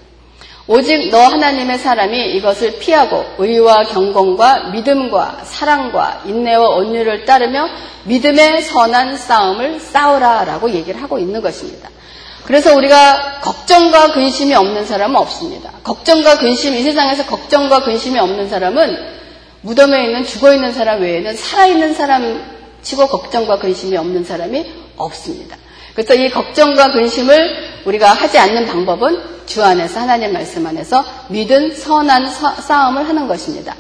오직 0.72 1.10
너 1.10 1.20
하나님의 1.20 1.80
사람이 1.80 2.32
이것을 2.38 2.80
피하고 2.80 3.26
의와 3.38 3.88
경건과 3.88 4.70
믿음과 4.70 5.42
사랑과 5.44 6.22
인내와 6.26 6.66
온유를 6.78 7.26
따르며 7.26 7.68
믿음의 8.06 8.62
선한 8.62 9.18
싸움을 9.18 9.82
싸우라라고 9.82 10.72
얘기를 10.72 11.04
하고 11.04 11.20
있는 11.20 11.42
것입니다. 11.42 11.90
그래서 12.46 12.74
우리가 12.74 13.42
걱정과 13.42 14.14
근심이 14.14 14.56
없는 14.56 14.86
사람은 14.86 15.18
없습니다. 15.18 15.72
걱정과 15.84 16.38
근심, 16.38 16.74
이 16.74 16.84
세상에서 16.84 17.26
걱정과 17.26 17.84
근심이 17.84 18.18
없는 18.18 18.48
사람은 18.48 18.98
무덤에 19.64 20.06
있는 20.06 20.24
죽어 20.24 20.54
있는 20.54 20.72
사람 20.72 21.02
외에는 21.02 21.36
살아있는 21.36 21.94
사람 21.96 22.42
치고 22.82 23.08
걱정과 23.08 23.60
근심이 23.60 23.98
없는 23.98 24.24
사람이 24.24 24.72
없습니다. 24.96 25.58
그래서 25.94 26.14
이 26.14 26.30
걱정과 26.30 26.92
근심을 26.92 27.82
우리가 27.86 28.12
하지 28.14 28.38
않는 28.38 28.66
방법은 28.68 29.22
주 29.46 29.64
안에서 29.64 30.00
하나님 30.00 30.32
말씀 30.34 30.66
안에서 30.66 31.04
믿은 31.30 31.76
선한 31.76 32.28
싸움을 32.62 33.08
하는 33.08 33.28
것입니다. 33.28 33.76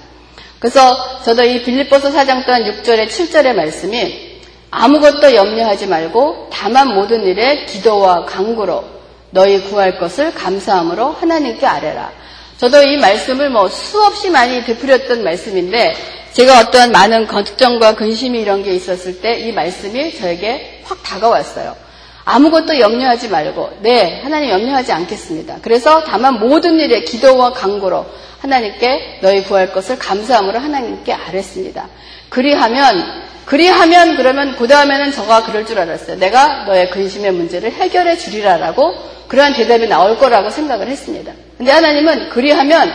그래서 0.59 1.21
저도 1.23 1.43
이 1.43 1.63
빌립보서 1.63 2.11
4장 2.11 2.45
또한 2.45 2.63
6절에 2.63 3.07
7절의 3.07 3.53
말씀이 3.53 4.31
아무것도 4.69 5.33
염려하지 5.35 5.87
말고 5.87 6.49
다만 6.51 6.93
모든 6.93 7.23
일에 7.23 7.65
기도와 7.65 8.25
강구로 8.25 8.83
너희 9.31 9.61
구할 9.61 9.97
것을 9.97 10.33
감사함으로 10.33 11.11
하나님께 11.13 11.65
아뢰라. 11.65 12.11
저도 12.57 12.83
이 12.83 12.97
말씀을 12.97 13.49
뭐 13.49 13.69
수없이 13.69 14.29
많이 14.29 14.63
되풀이했던 14.63 15.23
말씀인데 15.23 15.95
제가 16.33 16.59
어떠한 16.59 16.91
많은 16.91 17.27
걱정과 17.27 17.95
근심이 17.95 18.39
이런 18.39 18.63
게 18.63 18.73
있었을 18.75 19.19
때 19.21 19.39
이 19.39 19.51
말씀이 19.51 20.15
저에게 20.17 20.81
확 20.83 21.01
다가왔어요. 21.03 21.75
아무것도 22.25 22.79
염려하지 22.79 23.29
말고, 23.29 23.77
네, 23.81 24.21
하나님 24.23 24.49
염려하지 24.49 24.91
않겠습니다. 24.91 25.57
그래서 25.61 26.03
다만 26.03 26.39
모든 26.39 26.79
일에 26.79 27.01
기도와 27.01 27.53
강구로 27.53 28.05
하나님께 28.39 29.19
너희 29.21 29.43
구할 29.43 29.71
것을 29.71 29.97
감사함으로 29.99 30.59
하나님께 30.59 31.13
아랬습니다. 31.13 31.87
그리하면, 32.29 33.23
그리하면 33.45 34.17
그러면 34.17 34.55
그 34.55 34.67
다음에는 34.67 35.11
저가 35.11 35.43
그럴 35.43 35.65
줄 35.65 35.79
알았어요. 35.79 36.17
내가 36.17 36.65
너의 36.65 36.89
근심의 36.89 37.31
문제를 37.33 37.71
해결해 37.71 38.17
주리라라고 38.17 38.93
그러한 39.27 39.53
대답이 39.53 39.87
나올 39.87 40.17
거라고 40.17 40.49
생각을 40.49 40.87
했습니다. 40.87 41.31
근데 41.57 41.71
하나님은 41.71 42.29
그리하면 42.29 42.91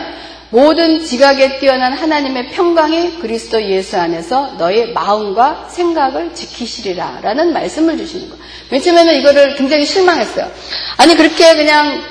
모든 0.49 1.03
지각에 1.03 1.59
뛰어난 1.59 1.91
하나님의 1.91 2.51
평강이 2.51 3.19
그리스도 3.19 3.61
예수 3.61 3.97
안에서 3.97 4.53
너의 4.57 4.93
마음과 4.93 5.67
생각을 5.69 6.33
지키시리라 6.33 7.19
라는 7.21 7.51
말씀을 7.51 7.97
주시는 7.97 8.29
거예요. 8.29 8.43
맨 8.69 8.81
처음에는 8.81 9.15
이거를 9.19 9.55
굉장히 9.55 9.85
실망했어요. 9.85 10.49
아니 10.97 11.15
그렇게 11.15 11.55
그냥 11.55 12.01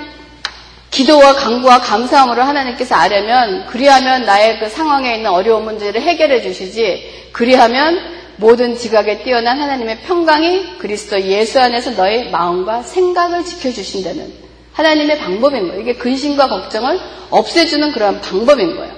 기도와 0.90 1.35
강구와 1.35 1.81
감사함으로 1.81 2.43
하나님께서 2.43 2.95
아려면 2.95 3.66
그리하면 3.66 4.25
나의 4.25 4.59
그 4.59 4.69
상황에 4.69 5.16
있는 5.16 5.31
어려운 5.31 5.64
문제를 5.64 6.00
해결해 6.00 6.43
주시지 6.43 7.31
그리하면 7.33 8.16
모든 8.37 8.76
지각에 8.76 9.23
뛰어난 9.23 9.61
하나님의 9.61 10.00
평강이 10.00 10.78
그리스도 10.78 11.21
예수 11.23 11.59
안에서 11.59 11.93
너의 11.93 12.31
마음과 12.31 12.83
생각을 12.83 13.45
지켜주신다는 13.45 14.46
하나님의 14.76 15.18
방법인 15.18 15.68
거예요. 15.68 15.80
이게 15.80 15.95
근심과 15.95 16.49
걱정을 16.49 17.00
없애주는 17.30 17.92
그런 17.92 18.21
방법인 18.21 18.76
거예요. 18.76 18.95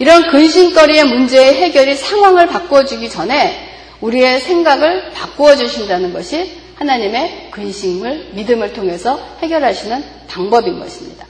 이런 0.00 0.28
근심거리의 0.28 1.04
문제의 1.04 1.54
해결이 1.54 1.94
상황을 1.94 2.48
바꿔주기 2.48 3.08
전에 3.08 3.70
우리의 4.00 4.40
생각을 4.40 5.12
바꾸어 5.12 5.54
주신다는 5.54 6.12
것이 6.12 6.52
하나님의 6.74 7.48
근심을 7.52 8.30
믿음을 8.32 8.72
통해서 8.72 9.20
해결하시는 9.40 10.04
방법인 10.28 10.80
것입니다. 10.80 11.26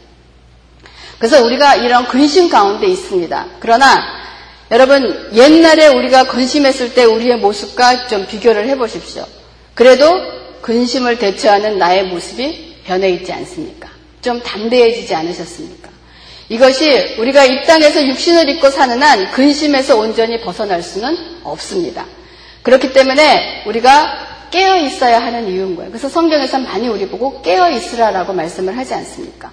그래서 1.18 1.44
우리가 1.44 1.76
이런 1.76 2.06
근심 2.08 2.48
가운데 2.48 2.86
있습니다. 2.86 3.46
그러나 3.60 4.02
여러분 4.70 5.28
옛날에 5.34 5.88
우리가 5.88 6.24
근심했을 6.24 6.94
때 6.94 7.04
우리의 7.04 7.36
모습과 7.36 8.06
좀 8.06 8.26
비교를 8.26 8.66
해보십시오. 8.68 9.26
그래도 9.74 10.06
근심을 10.62 11.18
대처하는 11.18 11.78
나의 11.78 12.04
모습이 12.04 12.73
변해 12.84 13.10
있지 13.10 13.32
않습니까? 13.32 13.88
좀 14.20 14.40
담대해지지 14.42 15.14
않으셨습니까? 15.14 15.90
이것이 16.48 17.16
우리가 17.18 17.44
이 17.44 17.64
땅에서 17.64 18.06
육신을 18.06 18.48
입고 18.50 18.70
사는 18.70 19.02
한 19.02 19.30
근심에서 19.30 19.96
온전히 19.96 20.40
벗어날 20.40 20.82
수는 20.82 21.16
없습니다. 21.42 22.04
그렇기 22.62 22.92
때문에 22.92 23.64
우리가 23.66 24.48
깨어 24.50 24.78
있어야 24.78 25.20
하는 25.20 25.48
이유인 25.48 25.74
거예요. 25.74 25.90
그래서 25.90 26.08
성경에서 26.08 26.58
많이 26.60 26.88
우리 26.88 27.08
보고 27.08 27.42
깨어 27.42 27.70
있으라라고 27.70 28.32
말씀을 28.32 28.76
하지 28.76 28.94
않습니까? 28.94 29.50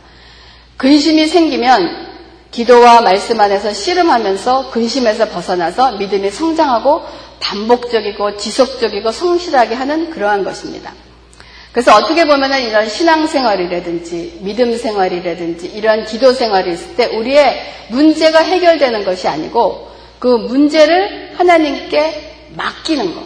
근심이 0.78 1.28
생기면 1.28 2.12
기도와 2.52 3.02
말씀 3.02 3.40
안에서 3.40 3.74
씨름하면서 3.74 4.72
근심에서 4.72 5.30
벗어나서 5.30 5.94
믿음이 5.94 6.30
성장하고 6.30 7.02
반복적이고 7.40 8.38
지속적이고 8.38 9.12
성실하게 9.12 9.76
하는 9.76 10.12
그러한 10.12 10.44
것입니다. 10.44 10.94
그래서 11.72 11.96
어떻게 11.96 12.26
보면은 12.26 12.62
이런 12.64 12.90
신앙생활이라든지 12.90 14.40
믿음 14.42 14.76
생활이라든지 14.78 15.68
이런 15.68 16.06
기도 16.06 16.34
생활이 16.34 16.74
있을 16.74 16.96
때 16.96 17.06
우리의 17.06 17.62
문제가 17.90 18.40
해결되는 18.40 19.06
것이 19.06 19.28
아니고 19.28 19.90
그 20.20 20.28
문제를 20.28 21.32
하나님께 21.38 22.50
맡기는 22.56 23.16
것. 23.16 23.24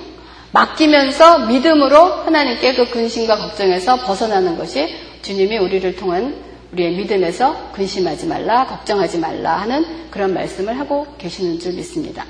맡기면서 0.51 1.47
믿음으로 1.47 2.05
하나님께 2.23 2.75
그 2.75 2.89
근심과 2.89 3.37
걱정에서 3.37 3.97
벗어나는 3.97 4.57
것이 4.57 4.87
주님이 5.21 5.57
우리를 5.57 5.95
통한 5.95 6.35
우리의 6.71 6.91
믿음에서 6.93 7.71
근심하지 7.73 8.27
말라, 8.27 8.65
걱정하지 8.67 9.17
말라 9.17 9.57
하는 9.57 9.85
그런 10.11 10.33
말씀을 10.33 10.79
하고 10.79 11.07
계시는 11.17 11.59
줄 11.59 11.73
믿습니다. 11.73 12.25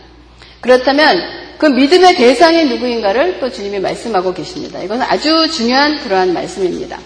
그렇다면 0.62 1.46
그 1.58 1.68
믿음의 1.68 2.16
대상이 2.16 2.66
누구인가를 2.66 3.40
또 3.40 3.52
주님이 3.52 3.80
말씀하고 3.80 4.34
계십니다. 4.34 4.82
이것은 4.82 5.04
아주 5.04 5.50
중요한 5.50 6.00
그러한 6.04 6.34
말씀입니다. 6.34 7.00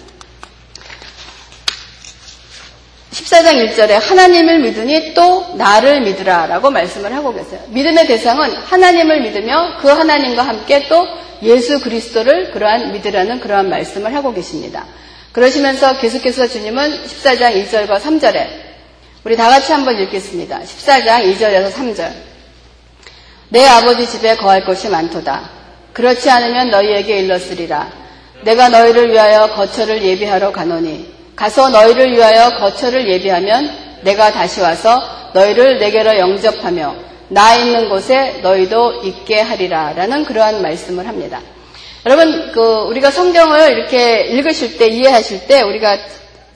14장 3.11 3.75
1절에 3.75 3.91
하나님을 3.99 4.59
믿으니 4.59 5.13
또 5.13 5.53
나를 5.55 6.01
믿으라 6.01 6.47
라고 6.47 6.71
말씀을 6.71 7.13
하고 7.13 7.33
계세요. 7.33 7.61
믿음의 7.67 8.07
대상은 8.07 8.51
하나님을 8.51 9.21
믿으며 9.21 9.77
그 9.81 9.87
하나님과 9.87 10.43
함께 10.43 10.87
또 10.87 11.05
예수 11.43 11.79
그리스도를 11.79 12.51
그러한 12.51 12.91
믿으라는 12.93 13.39
그러한 13.39 13.69
말씀을 13.69 14.13
하고 14.13 14.33
계십니다. 14.33 14.85
그러시면서 15.31 15.99
계속해서 15.99 16.47
주님은 16.47 17.05
14장 17.05 17.63
2절과 17.63 17.99
3절에 17.99 18.47
우리 19.23 19.35
다 19.35 19.49
같이 19.49 19.71
한번 19.71 19.99
읽겠습니다. 19.99 20.61
14장 20.61 21.33
2절에서 21.33 21.71
3절. 21.71 22.28
내 23.49 23.65
아버지 23.65 24.07
집에 24.07 24.35
거할 24.35 24.63
것이 24.63 24.89
많도다. 24.89 25.49
그렇지 25.93 26.29
않으면 26.29 26.69
너희에게 26.69 27.19
일렀으리라. 27.19 27.91
내가 28.43 28.69
너희를 28.69 29.11
위하여 29.11 29.49
거처를 29.49 30.03
예비하러 30.03 30.51
가노니 30.51 31.13
가서 31.35 31.69
너희를 31.69 32.13
위하여 32.15 32.51
거처를 32.57 33.09
예비하면 33.09 33.99
내가 34.01 34.31
다시 34.31 34.61
와서 34.61 34.97
너희를 35.33 35.79
내게로 35.79 36.17
영접하며 36.17 36.95
나 37.29 37.55
있는 37.55 37.89
곳에 37.89 38.39
너희도 38.41 39.01
있게 39.03 39.41
하리라 39.41 39.93
라는 39.93 40.25
그러한 40.25 40.61
말씀을 40.61 41.07
합니다. 41.07 41.41
여러분, 42.05 42.51
그 42.53 42.61
우리가 42.87 43.11
성경을 43.11 43.71
이렇게 43.73 44.21
읽으실 44.27 44.77
때 44.77 44.87
이해하실 44.87 45.47
때 45.47 45.61
우리가 45.61 45.97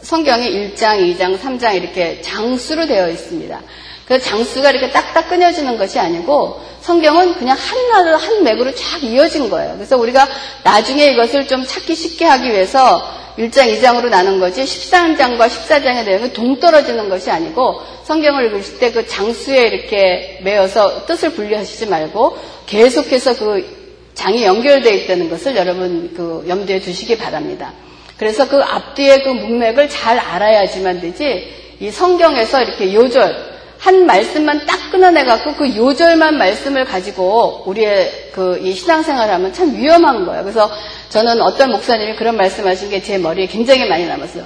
성경이 0.01 0.47
1장, 0.75 0.99
2장, 0.99 1.37
3장 1.39 1.75
이렇게 1.75 2.21
장수로 2.21 2.87
되어 2.87 3.09
있습니다. 3.09 3.61
그 4.07 4.19
장수가 4.19 4.69
이렇게 4.71 4.91
딱딱 4.91 5.29
끊어지는 5.29 5.77
것이 5.77 5.99
아니고 5.99 6.61
성경은 6.81 7.35
그냥 7.35 7.57
한나로 7.57 8.17
한 8.17 8.43
맥으로 8.43 8.73
쫙 8.75 9.01
이어진 9.01 9.49
거예요. 9.49 9.75
그래서 9.75 9.97
우리가 9.97 10.27
나중에 10.63 11.07
이것을 11.11 11.47
좀 11.47 11.65
찾기 11.65 11.95
쉽게 11.95 12.25
하기 12.25 12.49
위해서 12.49 13.01
1장, 13.37 13.73
2장으로 13.73 14.09
나눈 14.09 14.39
거지 14.39 14.63
13장과 14.63 15.47
14장의 15.47 16.05
내용이 16.05 16.33
동떨어지는 16.33 17.09
것이 17.09 17.31
아니고 17.31 17.81
성경을 18.03 18.45
읽으실 18.45 18.79
때 18.79 18.91
그 18.91 19.07
장수에 19.07 19.67
이렇게 19.67 20.39
매어서 20.43 21.05
뜻을 21.05 21.31
분리하시지 21.31 21.87
말고 21.87 22.37
계속해서 22.67 23.37
그 23.37 24.11
장이 24.13 24.43
연결되어 24.43 24.93
있다는 24.93 25.29
것을 25.29 25.55
여러분 25.55 26.13
그 26.15 26.45
염두에 26.47 26.79
두시기 26.79 27.17
바랍니다. 27.17 27.73
그래서 28.17 28.47
그 28.47 28.61
앞뒤의 28.61 29.23
그 29.23 29.29
문맥을 29.29 29.89
잘 29.89 30.19
알아야지만 30.19 31.01
되지 31.01 31.51
이 31.79 31.89
성경에서 31.89 32.61
이렇게 32.61 32.93
요절 32.93 33.52
한 33.83 34.05
말씀만 34.05 34.65
딱 34.65 34.91
끊어내갖고 34.91 35.55
그 35.55 35.75
요절만 35.75 36.37
말씀을 36.37 36.85
가지고 36.85 37.63
우리의 37.65 38.29
그 38.31 38.57
이 38.63 38.71
신앙생활을 38.73 39.33
하면 39.33 39.51
참 39.51 39.75
위험한 39.75 40.25
거예요. 40.25 40.41
그래서 40.43 40.71
저는 41.09 41.41
어떤 41.41 41.69
목사님이 41.71 42.15
그런 42.15 42.37
말씀하신 42.37 42.89
게 42.89 43.01
제 43.01 43.17
머리에 43.17 43.45
굉장히 43.47 43.83
많이 43.89 44.05
남았어요. 44.07 44.45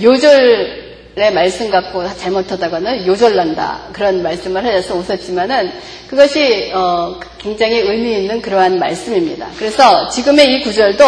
요절의 0.00 1.34
말씀 1.34 1.70
갖고 1.70 2.02
잘못하다가는 2.16 3.06
요절난다 3.06 3.88
그런 3.92 4.22
말씀을 4.22 4.64
하셔서 4.64 4.94
웃었지만은 4.94 5.70
그것이 6.08 6.70
어 6.72 7.20
굉장히 7.36 7.80
의미 7.80 8.22
있는 8.22 8.40
그러한 8.40 8.78
말씀입니다. 8.78 9.48
그래서 9.58 10.08
지금의 10.08 10.46
이 10.54 10.62
구절도 10.62 11.04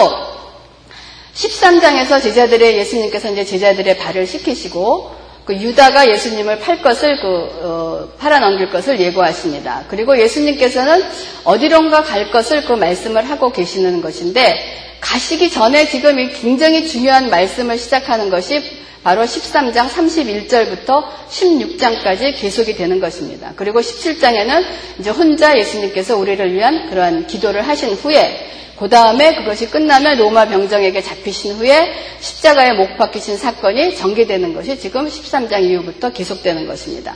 13장에서 1.35 2.21
제자들의 2.23 2.77
예수님께서 2.77 3.31
이제 3.31 3.43
제자들의 3.45 3.97
발을 3.97 4.27
씻기시고 4.27 5.20
그 5.45 5.55
유다가 5.55 6.09
예수님을 6.09 6.61
팔 6.61 6.83
것을 6.83 7.21
그 7.21 7.29
어, 7.63 8.09
팔아 8.19 8.41
넘길 8.41 8.71
것을 8.71 9.01
예고하십니다. 9.01 9.85
그리고 9.89 10.19
예수님께서는 10.19 11.03
어디론가 11.45 12.03
갈 12.03 12.31
것을 12.31 12.65
그 12.65 12.73
말씀을 12.73 13.29
하고 13.29 13.51
계시는 13.51 14.01
것인데 14.01 14.81
가시기 15.01 15.51
전에 15.51 15.87
지금 15.87 16.19
이 16.19 16.31
굉장히 16.31 16.87
중요한 16.87 17.31
말씀을 17.31 17.79
시작하는 17.79 18.31
것이 18.31 18.63
바로 19.03 19.23
13장 19.23 19.89
31절부터 19.89 21.05
16장까지 21.31 22.39
계속이 22.39 22.75
되는 22.77 23.01
것입니다. 23.01 23.53
그리고 23.57 23.81
17장에는 23.81 24.63
이제 24.99 25.09
혼자 25.09 25.57
예수님께서 25.59 26.19
우리를 26.19 26.53
위한 26.53 26.91
그러한 26.91 27.27
기도를 27.27 27.67
하신 27.67 27.95
후에 27.95 28.51
그 28.81 28.89
다음에 28.89 29.35
그것이 29.35 29.67
끝나면 29.67 30.17
로마 30.17 30.47
병정에게 30.47 31.03
잡히신 31.03 31.57
후에 31.57 31.93
십자가에 32.19 32.73
못 32.73 32.97
박히신 32.97 33.37
사건이 33.37 33.95
전개되는 33.95 34.55
것이 34.55 34.79
지금 34.79 35.07
13장 35.07 35.63
이후부터 35.63 36.15
계속되는 36.15 36.67
것입니다. 36.67 37.15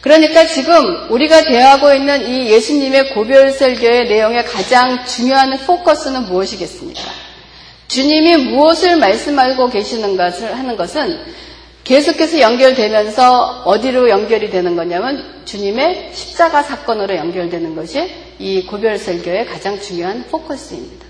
그러니까 0.00 0.44
지금 0.48 1.12
우리가 1.12 1.44
대하고 1.44 1.94
있는 1.94 2.26
이 2.28 2.50
예수님의 2.50 3.14
고별 3.14 3.52
설교의 3.52 4.08
내용의 4.08 4.44
가장 4.44 5.06
중요한 5.06 5.56
포커스는 5.64 6.24
무엇이겠습니까? 6.24 7.00
주님이 7.86 8.36
무엇을 8.36 8.96
말씀하고 8.96 9.70
계시는 9.70 10.16
것을 10.16 10.58
하는 10.58 10.76
것은 10.76 11.20
계속해서 11.84 12.40
연결되면서 12.40 13.62
어디로 13.66 14.08
연결이 14.08 14.50
되는 14.50 14.74
거냐면 14.74 15.44
주님의 15.44 16.10
십자가 16.12 16.64
사건으로 16.64 17.14
연결되는 17.14 17.76
것이 17.76 18.23
이 18.38 18.66
고별 18.66 18.98
설교의 18.98 19.46
가장 19.46 19.80
중요한 19.80 20.24
포커스입니다. 20.30 21.06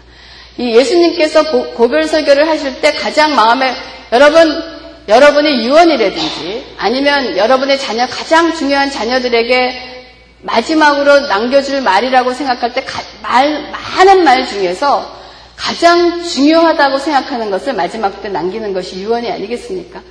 이 0.59 0.77
예수님께서 0.77 1.73
고별 1.73 2.05
설교를 2.05 2.49
하실 2.49 2.81
때 2.81 2.93
가장 2.93 3.35
마음에 3.35 3.75
여러분 4.13 4.75
여러분의 5.09 5.65
유언이라든지 5.65 6.75
아니면 6.79 7.37
여러분의 7.37 7.79
자녀 7.79 8.07
가장 8.07 8.55
중요한 8.55 8.91
자녀들에게 8.91 9.95
마지막으로 10.43 11.21
남겨줄 11.21 11.81
말이라고 11.81 12.33
생각할 12.33 12.73
때 12.73 12.85
말, 13.23 13.71
많은 13.71 14.25
말 14.25 14.47
중에서 14.47 15.15
가장 15.57 16.23
중요하다고 16.23 16.99
생각하는 16.99 17.51
것을 17.51 17.75
마지막 17.75 18.23
때 18.23 18.29
남기는 18.29 18.73
것이 18.73 19.01
유언이 19.01 19.31
아니겠습니까? 19.31 20.03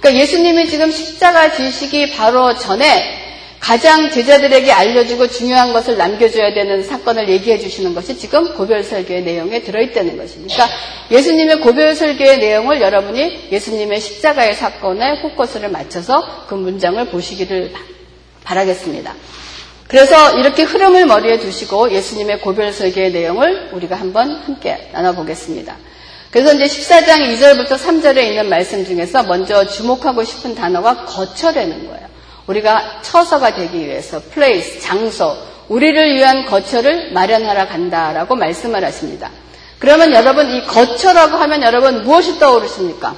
그러니까 0.00 0.20
예수님이 0.22 0.68
지금 0.68 0.90
십자가 0.90 1.52
지시기 1.52 2.12
바로 2.12 2.56
전에 2.56 3.21
가장 3.62 4.10
제자들에게 4.10 4.72
알려주고 4.72 5.28
중요한 5.28 5.72
것을 5.72 5.96
남겨줘야 5.96 6.52
되는 6.52 6.82
사건을 6.82 7.28
얘기해 7.28 7.60
주시는 7.60 7.94
것이 7.94 8.18
지금 8.18 8.54
고별 8.54 8.82
설교의 8.82 9.22
내용에 9.22 9.62
들어있다는. 9.62 10.16
그러니까 10.16 10.68
예수님의 11.12 11.60
고별 11.60 11.94
설교의 11.94 12.38
내용을 12.38 12.80
여러분이 12.80 13.50
예수님의 13.52 14.00
십자가의 14.00 14.56
사건에 14.56 15.22
포커스를 15.22 15.68
맞춰서 15.68 16.44
그 16.48 16.56
문장을 16.56 17.06
보시기를 17.06 17.72
바라겠습니다. 18.42 19.14
그래서 19.86 20.36
이렇게 20.40 20.64
흐름을 20.64 21.06
머리에 21.06 21.38
두시고 21.38 21.92
예수님의 21.92 22.40
고별 22.40 22.72
설교의 22.72 23.12
내용을 23.12 23.70
우리가 23.74 23.94
한번 23.94 24.34
함께 24.34 24.88
나눠보겠습니다. 24.92 25.76
그래서 26.32 26.52
이제 26.52 26.64
14장 26.64 27.20
2절부터 27.28 27.76
3절에 27.76 28.24
있는 28.24 28.48
말씀 28.48 28.84
중에서 28.84 29.22
먼저 29.22 29.64
주목하고 29.68 30.24
싶은 30.24 30.56
단어가 30.56 31.04
거처라는 31.04 31.86
거예요. 31.86 32.11
우리가 32.46 33.02
처서가 33.02 33.54
되기 33.54 33.86
위해서 33.86 34.20
플레이스, 34.32 34.80
장소, 34.80 35.36
우리를 35.68 36.14
위한 36.16 36.44
거처를 36.46 37.12
마련하러 37.12 37.68
간다라고 37.68 38.34
말씀을 38.36 38.84
하십니다. 38.84 39.30
그러면 39.78 40.12
여러분 40.12 40.48
이 40.54 40.64
거처라고 40.66 41.36
하면 41.36 41.62
여러분 41.62 42.04
무엇이 42.04 42.38
떠오르십니까? 42.38 43.16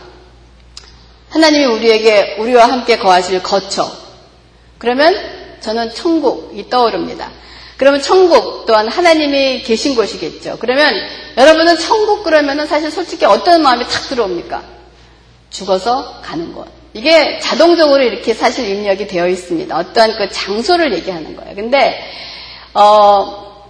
하나님이 1.31 1.65
우리에게 1.67 2.37
우리와 2.39 2.67
함께 2.69 2.97
거하실 2.99 3.43
거처. 3.43 3.91
그러면 4.79 5.15
저는 5.61 5.93
천국이 5.95 6.69
떠오릅니다. 6.71 7.31
그러면 7.77 8.01
천국 8.01 8.67
또한 8.67 8.87
하나님이 8.89 9.63
계신 9.63 9.95
곳이겠죠. 9.97 10.59
그러면 10.61 10.95
여러분은 11.37 11.77
천국 11.79 12.23
그러면은 12.23 12.67
사실 12.67 12.91
솔직히 12.91 13.25
어떤 13.25 13.63
마음이 13.63 13.85
탁 13.89 14.09
들어옵니까? 14.09 14.63
죽어서 15.51 16.21
가는 16.23 16.53
곳. 16.53 16.84
이게 16.95 17.41
자동적으로 17.41 18.03
이렇게 18.03 18.35
사실 18.35 18.69
입력이 18.69 19.09
되어 19.09 19.29
있습니다. 19.29 19.77
어떠한 19.77 20.17
그 20.17 20.31
장소를 20.31 20.95
얘기하는 20.95 21.37
거예요. 21.37 21.55
근데 21.55 22.01
어, 22.73 23.67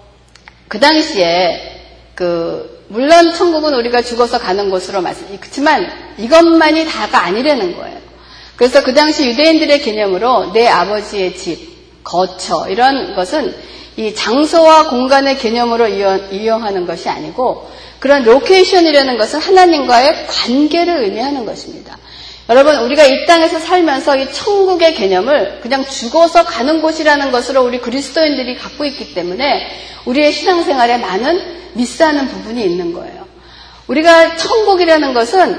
그 0.68 0.78
당시에 0.78 1.80
그 2.14 2.84
물론 2.88 3.32
천국은 3.32 3.74
우리가 3.74 4.02
죽어서 4.02 4.38
가는 4.38 4.70
곳으로 4.70 5.00
말씀. 5.00 5.26
그렇지만 5.40 5.90
이것만이 6.18 6.86
다가 6.86 7.24
아니라는 7.24 7.76
거예요. 7.76 7.98
그래서 8.56 8.84
그 8.84 8.94
당시 8.94 9.26
유대인들의 9.26 9.80
개념으로 9.82 10.52
내 10.52 10.68
아버지의 10.68 11.36
집, 11.36 11.74
거처 12.04 12.68
이런 12.68 13.16
것은 13.16 13.54
이 13.96 14.14
장소와 14.14 14.90
공간의 14.90 15.38
개념으로 15.38 15.88
이용 15.88 16.62
하는 16.62 16.86
것이 16.86 17.08
아니고 17.08 17.70
그런 17.98 18.22
location이라는 18.24 19.16
것은 19.16 19.40
하나님과의 19.40 20.26
관계를 20.26 21.04
의미하는 21.04 21.46
것입니다. 21.46 21.96
여러분, 22.50 22.76
우리가 22.76 23.04
이 23.04 23.24
땅에서 23.24 23.58
살면서 23.58 24.18
이 24.18 24.32
천국의 24.32 24.94
개념을 24.94 25.60
그냥 25.62 25.86
죽어서 25.86 26.44
가는 26.44 26.82
곳이라는 26.82 27.30
것으로 27.30 27.62
우리 27.62 27.80
그리스도인들이 27.80 28.56
갖고 28.56 28.84
있기 28.84 29.14
때문에 29.14 29.66
우리의 30.04 30.30
신앙생활에 30.30 30.98
많은 30.98 31.40
miss하는 31.72 32.28
부분이 32.28 32.62
있는 32.62 32.92
거예요. 32.92 33.26
우리가 33.86 34.36
천국이라는 34.36 35.14
것은 35.14 35.58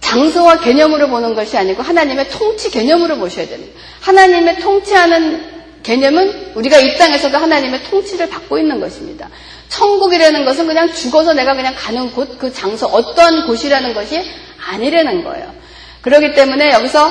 장소와 0.00 0.60
개념으로 0.60 1.08
보는 1.08 1.34
것이 1.34 1.56
아니고 1.58 1.82
하나님의 1.82 2.30
통치 2.30 2.70
개념으로 2.70 3.18
보셔야 3.18 3.46
됩니다. 3.46 3.78
하나님의 4.00 4.60
통치하는 4.60 5.52
개념은 5.82 6.52
우리가 6.54 6.78
이 6.78 6.96
땅에서도 6.96 7.36
하나님의 7.36 7.84
통치를 7.84 8.30
받고 8.30 8.58
있는 8.58 8.80
것입니다. 8.80 9.28
천국이라는 9.68 10.44
것은 10.44 10.66
그냥 10.66 10.92
죽어서 10.92 11.34
내가 11.34 11.54
그냥 11.54 11.74
가는 11.76 12.10
곳, 12.12 12.38
그 12.38 12.52
장소, 12.52 12.86
어떤 12.86 13.46
곳이라는 13.46 13.92
것이 13.94 14.22
아니라는 14.70 15.24
거예요. 15.24 15.61
그렇기 16.02 16.34
때문에 16.34 16.72
여기서 16.72 17.10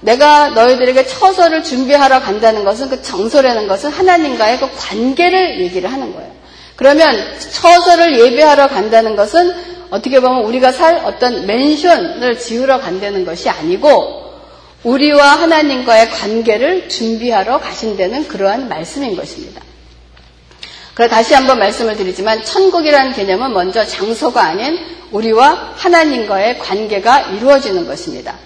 내가 0.00 0.50
너희들에게 0.50 1.06
처서를 1.06 1.64
준비하러 1.64 2.20
간다는 2.20 2.64
것은 2.64 2.90
그 2.90 3.02
정서라는 3.02 3.66
것은 3.66 3.90
하나님과의 3.90 4.58
그 4.58 4.68
관계를 4.76 5.60
얘기를 5.60 5.90
하는 5.92 6.14
거예요. 6.14 6.30
그러면 6.76 7.16
처서를 7.38 8.18
예배하러 8.20 8.68
간다는 8.68 9.16
것은 9.16 9.52
어떻게 9.90 10.20
보면 10.20 10.44
우리가 10.44 10.72
살 10.72 11.02
어떤 11.04 11.46
맨션을 11.46 12.38
지으러 12.38 12.78
간다는 12.80 13.24
것이 13.24 13.48
아니고 13.48 14.26
우리와 14.84 15.40
하나님과의 15.40 16.10
관계를 16.10 16.88
준비하러 16.88 17.58
가신다는 17.58 18.28
그러한 18.28 18.68
말씀인 18.68 19.16
것입니다. 19.16 19.62
그래 20.96 21.08
다시 21.08 21.34
한번 21.34 21.58
말씀을 21.58 21.94
드리지만 21.94 22.42
천국이라는 22.42 23.12
개념은 23.12 23.52
먼저 23.52 23.84
장소가 23.84 24.42
아닌 24.42 24.78
우리와 25.12 25.74
하나님과의 25.76 26.58
관계가 26.58 27.32
이루어지는 27.32 27.86
것입니다. 27.86 28.36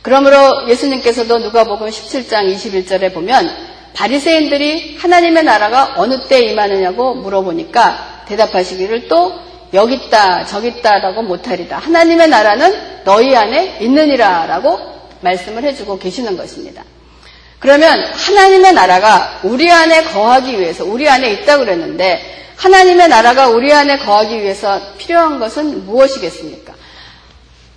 그러므로 0.00 0.66
예수님께서도 0.70 1.36
누가복음 1.36 1.86
17장 1.86 2.50
21절에 2.50 3.12
보면 3.12 3.54
바리새인들이 3.92 4.96
하나님의 4.98 5.44
나라가 5.44 5.96
어느 5.98 6.26
때 6.28 6.40
임하느냐고 6.40 7.14
물어보니까 7.16 8.22
대답하시기를 8.26 9.08
또 9.08 9.34
여기 9.74 9.96
있다 9.96 10.46
저기 10.46 10.68
있다라고 10.68 11.24
못하리다. 11.24 11.76
하나님의 11.76 12.28
나라는 12.28 13.04
너희 13.04 13.36
안에 13.36 13.80
있느니라라고 13.82 14.78
말씀을 15.20 15.62
해주고 15.64 15.98
계시는 15.98 16.38
것입니다. 16.38 16.84
그러면 17.58 18.04
하나님의 18.04 18.72
나라가 18.72 19.40
우리 19.42 19.70
안에 19.70 20.04
거하기 20.04 20.60
위해서 20.60 20.84
우리 20.84 21.08
안에 21.08 21.32
있다고 21.32 21.64
그랬는데 21.64 22.52
하나님의 22.56 23.08
나라가 23.08 23.48
우리 23.48 23.72
안에 23.72 23.98
거하기 23.98 24.40
위해서 24.40 24.80
필요한 24.98 25.38
것은 25.38 25.86
무엇이겠습니까? 25.86 26.74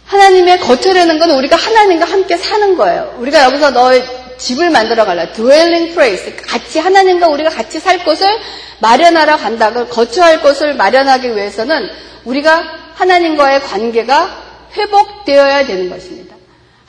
하나님의 0.06 0.60
거처라는 0.60 1.20
건 1.20 1.32
우리가 1.32 1.56
하나님과 1.56 2.06
함께 2.06 2.36
사는 2.36 2.76
거예요. 2.76 3.16
우리가 3.20 3.44
여기서 3.46 3.72
너의 3.72 4.04
집을 4.38 4.70
만들어 4.72 5.06
갈라. 5.06 5.32
dwelling 5.34 5.94
place. 5.94 6.36
같이 6.36 6.80
하나님과 6.80 7.28
우리가 7.28 7.50
같이 7.50 7.80
살 7.80 8.04
곳을 8.04 8.28
마련하러 8.80 9.38
간다. 9.38 9.72
그 9.72 9.88
거처할 9.88 10.42
곳을 10.42 10.74
마련하기 10.74 11.36
위해서는 11.36 11.90
우리가 12.26 12.64
하나님과의 12.96 13.62
관계가 13.62 14.38
회복되어야 14.76 15.66
되는 15.66 15.90
것입니다. 15.90 16.31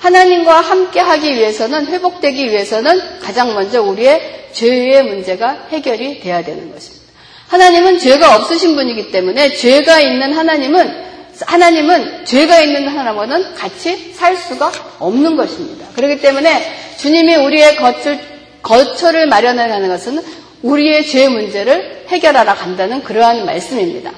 하나님과 0.02 0.60
함께 0.60 0.98
하기 0.98 1.36
위해서는 1.36 1.86
회복되기 1.86 2.50
위해서는 2.50 3.20
가장 3.20 3.54
먼저 3.54 3.80
우리의 3.80 4.48
죄의 4.52 5.04
문제가 5.04 5.68
해결이 5.70 6.18
돼야 6.20 6.42
되는 6.42 6.72
것입니다. 6.72 7.02
하나님은 7.46 8.00
죄가 8.00 8.34
없으신 8.36 8.74
분이기 8.74 9.12
때문에 9.12 9.54
죄가 9.54 10.00
있는 10.00 10.32
하나님은 10.32 11.12
하나님은 11.46 12.24
죄가 12.24 12.60
있는 12.60 12.88
하나님과는 12.88 13.54
같이 13.54 14.12
살 14.12 14.36
수가 14.36 14.72
없는 14.98 15.36
것입니다. 15.36 15.86
그렇기 15.94 16.20
때문에 16.20 16.96
주님이 16.98 17.36
우리의 17.36 17.76
거처, 17.76 18.16
거처를 18.62 19.28
마련하는 19.28 19.88
것은 19.88 20.20
우리의 20.62 21.06
죄 21.06 21.28
문제를 21.28 22.06
해결하러 22.08 22.54
간다는 22.56 23.04
그러한 23.04 23.46
말씀입니다. 23.46 24.10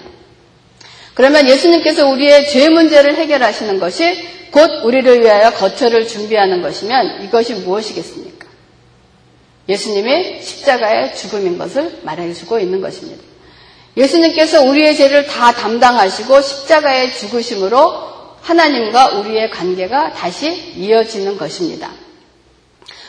그러면 1.13 1.47
예수님께서 1.47 2.09
우리의 2.09 2.49
죄 2.49 2.71
문제를 2.71 3.17
해결하시는 3.17 3.79
것이 3.79 4.35
곧 4.55 4.85
우리를 4.85 5.21
위하여 5.21 5.51
거처를 5.51 6.07
준비하는 6.07 6.63
것이면 6.63 7.25
이것이 7.25 7.55
무엇이겠습니까? 7.55 8.47
예수님의 9.69 10.43
십자가의 10.43 11.17
죽음인 11.17 11.59
것을 11.59 11.99
말해주고 12.05 12.61
있는 12.61 12.81
것입니다. 12.81 13.21
예수님께서 13.97 14.63
우리의 14.63 14.95
죄를 14.95 15.27
다 15.27 15.51
담당하시고 15.51 16.41
십자가의 16.41 17.15
죽으심으로 17.15 18.15
하나님과 18.43 19.19
우리의 19.19 19.51
관계가 19.51 20.13
다시 20.13 20.73
이어지는 20.77 21.37
것입니다. 21.37 21.91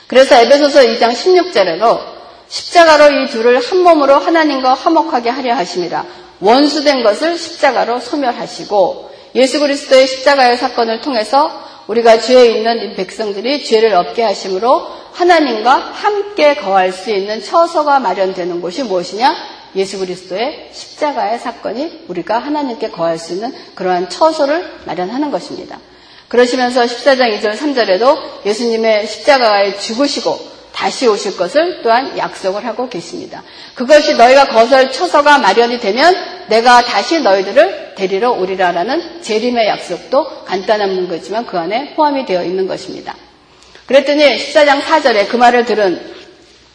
그래서 0.08 0.42
에베소서 0.42 0.80
2장 0.80 1.12
16절에도 1.12 2.00
십자가로 2.48 3.22
이 3.22 3.30
둘을 3.30 3.60
한 3.60 3.84
몸으로 3.84 4.16
하나님과 4.16 4.74
화목하게 4.74 5.30
하려 5.30 5.54
하십니다. 5.54 6.06
원수된 6.40 7.04
것을 7.04 7.38
십자가로 7.38 8.00
소멸하시고 8.00 9.15
예수 9.36 9.60
그리스도의 9.60 10.08
십자가의 10.08 10.58
사건을 10.58 11.02
통해서 11.02 11.64
우리가 11.88 12.20
죄에 12.20 12.58
있는 12.58 12.96
백성들이 12.96 13.64
죄를 13.64 13.94
없게 13.94 14.24
하심으로 14.24 14.88
하나님과 15.12 15.72
함께 15.72 16.56
거할 16.56 16.92
수 16.92 17.12
있는 17.12 17.42
처소가 17.44 18.00
마련되는 18.00 18.62
곳이 18.62 18.84
무엇이냐? 18.84 19.36
예수 19.76 20.00
그리스도의 20.00 20.70
십자가의 20.72 21.40
사건이 21.40 22.06
우리가 22.08 22.40
하나님께 22.40 22.92
거할 22.92 23.18
수 23.20 23.34
있는 23.34 23.54
그러한 23.76 24.10
처소를 24.10 24.66
마련하는 24.86 25.32
것입니다. 25.32 25.80
그러시면서 26.30 26.84
14장 26.84 27.38
2절 27.38 27.58
3절에도 27.58 28.46
예수님의 28.46 29.06
십자가에 29.06 29.78
죽으시고 29.78 30.55
다시 30.76 31.08
오실 31.08 31.38
것을 31.38 31.82
또한 31.84 32.18
약속을 32.18 32.66
하고 32.66 32.90
계십니다. 32.90 33.44
그것이 33.76 34.16
너희가 34.16 34.50
거설 34.50 34.92
처서가 34.92 35.38
마련이 35.38 35.80
되면 35.80 36.14
내가 36.50 36.82
다시 36.84 37.22
너희들을 37.22 37.96
데리러 37.96 38.32
오리라라는 38.34 39.22
재림의 39.22 39.68
약속도 39.70 40.44
간단한 40.44 40.94
문구지만 40.94 41.46
그 41.46 41.58
안에 41.58 41.96
포함이 41.96 42.26
되어 42.26 42.44
있는 42.44 42.68
것입니다. 42.68 43.16
그랬더니 43.88 44.36
14장 44.36 44.82
4절에 44.82 45.30
그 45.30 45.38
말을 45.38 45.64
들은 45.64 46.14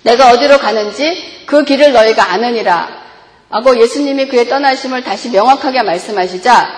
내가 0.03 0.31
어디로 0.31 0.59
가는지 0.59 1.45
그 1.45 1.65
길을 1.65 1.93
너희가 1.93 2.33
아느니라 2.33 2.89
하고 3.51 3.79
예수님이 3.79 4.29
그의 4.29 4.49
떠나심을 4.49 5.05
다시 5.05 5.29
명확하게 5.29 5.83
말씀하시자 5.83 6.69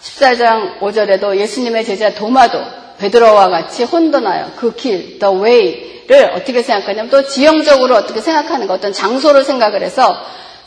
14장 0.00 0.78
5절에도 0.78 1.36
예수님의 1.36 1.84
제자 1.84 2.14
도마도 2.14 2.62
베드로와 2.98 3.48
같이 3.48 3.84
혼돈하여 3.84 4.52
그 4.56 4.74
길, 4.74 5.18
the 5.18 5.34
way를 5.34 6.32
어떻게 6.34 6.62
생각하냐면 6.62 7.10
또 7.10 7.26
지형적으로 7.26 7.94
어떻게 7.96 8.20
생각하는 8.20 8.66
것, 8.66 8.74
어떤 8.74 8.92
장소를 8.92 9.44
생각을 9.44 9.82
해서 9.82 10.16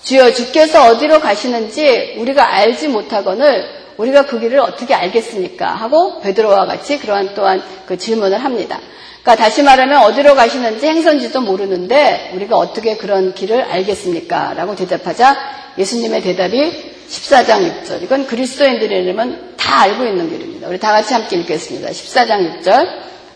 주여 0.04 0.34
주께서 0.34 0.88
어디로 0.88 1.20
가시는지 1.20 2.16
우리가 2.18 2.54
알지 2.54 2.88
못하거늘 2.88 3.82
우리가 3.98 4.26
그 4.26 4.40
길을 4.40 4.60
어떻게 4.60 4.96
알겠습니까? 4.96 5.68
하고 5.76 6.20
베드로와 6.22 6.66
같이 6.66 6.98
그러한 7.00 7.36
또한 7.36 7.62
그 7.86 7.98
질문을 7.98 8.38
합니다. 8.44 8.80
그러니까 9.22 9.44
다시 9.44 9.62
말하면 9.62 10.02
어디로 10.04 10.34
가시는지 10.34 10.88
행선지도 10.88 11.42
모르는데 11.42 12.32
우리가 12.34 12.58
어떻게 12.58 12.98
그런 12.98 13.36
길을 13.36 13.62
알겠습니까? 13.62 14.56
라고 14.56 14.76
대답하자 14.76 15.36
예수님의 15.78 16.24
대답이 16.24 16.91
14장 17.12 17.84
6절. 17.84 18.02
이건 18.04 18.26
그리스도인들이라면 18.26 19.56
다 19.58 19.82
알고 19.82 20.06
있는 20.06 20.30
길입니다. 20.30 20.68
우리 20.70 20.80
다 20.80 20.92
같이 20.92 21.14
함께 21.14 21.36
읽겠습니다. 21.38 21.90
14장 21.90 22.62
6절. 22.62 22.88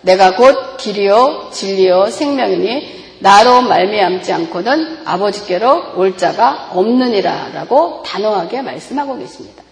내가 0.01 0.35
곧 0.35 0.77
길이요 0.77 1.49
진리요 1.51 2.07
생명이니 2.11 3.05
나로 3.19 3.61
말미암지 3.61 4.31
않고는 4.31 4.99
아버지께로 5.03 5.93
올 5.95 6.15
자가 6.15 6.69
없느니라라고 6.73 8.03
단호하게 8.05 8.61
말씀하고 8.61 9.17
계십니다. 9.17 9.63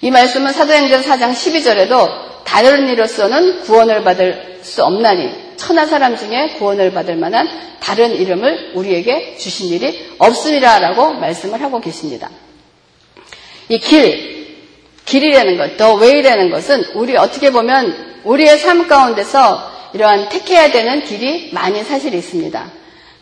이 0.00 0.10
말씀은 0.10 0.52
사도행전 0.52 1.02
4장 1.02 1.32
12절에도 1.32 2.08
다른 2.44 2.88
이로서는 2.88 3.62
구원을 3.62 4.04
받을 4.04 4.58
수 4.62 4.84
없나니 4.84 5.56
천하 5.56 5.86
사람 5.86 6.16
중에 6.16 6.54
구원을 6.58 6.92
받을 6.92 7.16
만한 7.16 7.48
다른 7.80 8.14
이름을 8.14 8.72
우리에게 8.74 9.36
주신 9.36 9.68
일이 9.68 10.14
없으리라라고 10.18 11.14
말씀을 11.14 11.60
하고 11.60 11.80
계십니다. 11.80 12.30
이 13.72 13.78
길, 13.78 14.58
길이라는 15.06 15.56
것, 15.56 15.78
더 15.78 15.94
웨이라는 15.94 16.50
것은 16.50 16.84
우리 16.92 17.16
어떻게 17.16 17.50
보면 17.50 18.20
우리의 18.22 18.58
삶 18.58 18.86
가운데서 18.86 19.72
이러한 19.94 20.28
택해야 20.28 20.70
되는 20.70 21.02
길이 21.02 21.48
많이 21.54 21.82
사실 21.82 22.12
있습니다. 22.12 22.70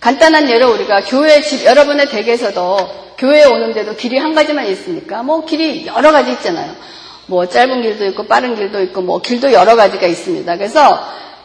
간단한 0.00 0.50
예로 0.50 0.72
우리가 0.72 1.02
교회 1.02 1.40
집 1.40 1.64
여러분의 1.64 2.08
댁에서도 2.08 3.14
교회에 3.18 3.44
오는데도 3.44 3.94
길이 3.94 4.18
한 4.18 4.34
가지만 4.34 4.66
있습니까? 4.70 5.22
뭐 5.22 5.44
길이 5.44 5.86
여러 5.86 6.10
가지 6.10 6.32
있잖아요. 6.32 6.74
뭐 7.26 7.46
짧은 7.46 7.82
길도 7.82 8.06
있고 8.06 8.26
빠른 8.26 8.56
길도 8.56 8.82
있고 8.82 9.02
뭐 9.02 9.20
길도 9.20 9.52
여러 9.52 9.76
가지가 9.76 10.04
있습니다. 10.04 10.56
그래서 10.56 10.98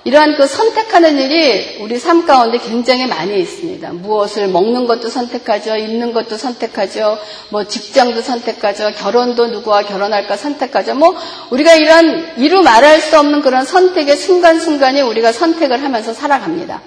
이러한 0.06 0.36
그 0.36 0.46
선택하는 0.46 1.20
일이 1.20 1.80
우리 1.82 1.98
삶 1.98 2.28
가운데 2.28 2.60
굉장히 2.60 3.08
많이 3.08 3.40
있습니다. 3.40 3.92
무엇을 3.94 4.48
먹는 4.50 4.86
것도 4.86 5.10
선택하죠. 5.10 5.78
입는 5.78 6.14
것도 6.14 6.38
선택하죠. 6.38 7.18
뭐 7.50 7.64
직장도 7.64 8.22
선택하죠. 8.22 8.92
결혼도 9.00 9.48
누구와 9.48 9.82
결혼할까 9.82 10.38
선택하죠. 10.38 10.94
뭐 10.94 11.16
우리가 11.50 11.74
이런 11.74 12.34
이루 12.38 12.62
말할 12.62 13.02
수 13.02 13.18
없는 13.18 13.42
그런 13.42 13.66
선택의 13.66 14.16
순간순간이 14.16 15.02
우리가 15.02 15.32
선택을 15.32 15.82
하면서 15.82 16.14
살아갑니다. 16.14 16.84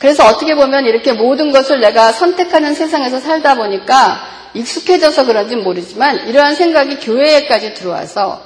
그래서 0.00 0.26
어떻게 0.26 0.56
보면 0.56 0.86
이렇게 0.86 1.12
모든 1.12 1.52
것을 1.52 1.78
내가 1.78 2.10
선택하는 2.10 2.74
세상에서 2.74 3.20
살다 3.20 3.54
보니까 3.54 4.22
익숙해져서 4.54 5.24
그런지 5.24 5.54
모르지만 5.54 6.26
이러한 6.26 6.56
생각이 6.56 6.96
교회에까지 6.96 7.74
들어와서 7.74 8.42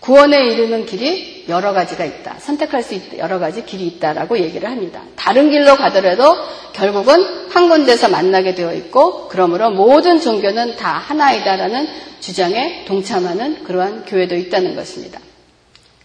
구원에 0.00 0.44
이르는 0.44 0.84
길이 0.84 1.35
여러 1.48 1.72
가지가 1.72 2.04
있다. 2.04 2.36
선택할 2.38 2.82
수 2.82 2.94
있다. 2.94 3.18
여러 3.18 3.38
가지 3.38 3.64
길이 3.64 3.86
있다라고 3.86 4.38
얘기를 4.38 4.70
합니다. 4.70 5.02
다른 5.14 5.50
길로 5.50 5.76
가더라도 5.76 6.34
결국은 6.72 7.48
한 7.50 7.68
군데서 7.68 8.08
만나게 8.08 8.54
되어 8.54 8.74
있고 8.74 9.28
그러므로 9.28 9.70
모든 9.70 10.20
종교는 10.20 10.76
다 10.76 10.92
하나이다라는 10.92 11.88
주장에 12.20 12.84
동참하는 12.86 13.64
그러한 13.64 14.04
교회도 14.04 14.34
있다는 14.34 14.74
것입니다. 14.74 15.20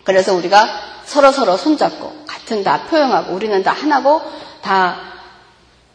그래서 0.04 0.34
우리가 0.34 0.68
서로 1.06 1.32
서로 1.32 1.58
손잡고 1.58 2.26
같은 2.28 2.64
다 2.64 2.84
표현하고 2.84 3.34
우리는 3.34 3.64
다 3.64 3.72
하나고 3.72 4.22
다 4.62 5.12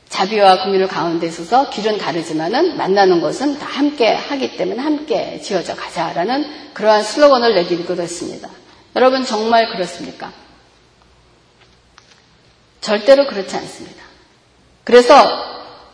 자비와 0.08 0.64
공유를 0.64 0.88
가운데 0.88 1.26
있어서 1.26 1.68
길은 1.70 1.98
다르지만은 1.98 2.76
만나는 2.76 3.20
것은 3.20 3.58
다 3.58 3.66
함께 3.66 4.12
하기 4.12 4.56
때문에 4.56 4.80
함께 4.80 5.40
지어져 5.40 5.74
가자라는 5.74 6.72
그러한 6.74 7.02
슬로건을 7.02 7.54
내기도 7.54 8.00
했습니다. 8.00 8.48
여러분 8.96 9.26
정말 9.26 9.68
그렇습니까? 9.68 10.32
절대로 12.80 13.26
그렇지 13.26 13.54
않습니다. 13.54 14.02
그래서 14.84 15.14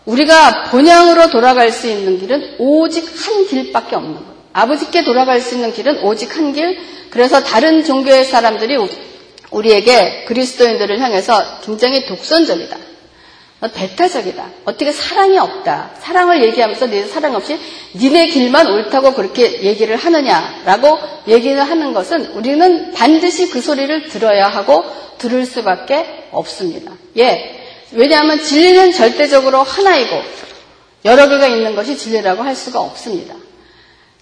우리가 0.04 0.70
본향으로 0.70 1.30
돌아갈 1.30 1.72
수 1.72 1.88
있는 1.88 2.18
길은 2.18 2.56
오직 2.58 3.04
한 3.26 3.46
길밖에 3.46 3.96
없는 3.96 4.14
거예요. 4.14 4.32
아버지께 4.52 5.02
돌아갈 5.02 5.40
수 5.40 5.54
있는 5.56 5.72
길은 5.72 6.04
오직 6.04 6.36
한 6.36 6.52
길. 6.52 6.78
그래서 7.10 7.42
다른 7.42 7.84
종교의 7.84 8.24
사람들이 8.24 8.76
우리에게 9.50 10.24
그리스도인들을 10.26 11.00
향해서 11.00 11.60
굉장히 11.62 12.06
독선적이다. 12.06 12.76
배타적이다. 13.68 14.50
어떻게 14.64 14.92
사랑이 14.92 15.38
없다. 15.38 15.92
사랑을 16.00 16.42
얘기하면서 16.44 16.86
네 16.86 17.04
사랑 17.04 17.36
없이 17.36 17.58
니네 17.94 18.28
길만 18.28 18.66
옳다고 18.66 19.14
그렇게 19.14 19.62
얘기를 19.62 19.96
하느냐라고 19.96 20.98
얘기를 21.28 21.62
하는 21.62 21.92
것은 21.92 22.32
우리는 22.32 22.92
반드시 22.92 23.50
그 23.50 23.60
소리를 23.60 24.08
들어야 24.08 24.48
하고 24.48 24.84
들을 25.18 25.46
수밖에 25.46 26.28
없습니다. 26.32 26.92
예. 27.18 27.60
왜냐하면 27.92 28.42
진리는 28.42 28.92
절대적으로 28.92 29.62
하나이고 29.62 30.22
여러 31.04 31.28
개가 31.28 31.46
있는 31.46 31.74
것이 31.76 31.96
진리라고 31.96 32.42
할 32.42 32.56
수가 32.56 32.80
없습니다. 32.80 33.34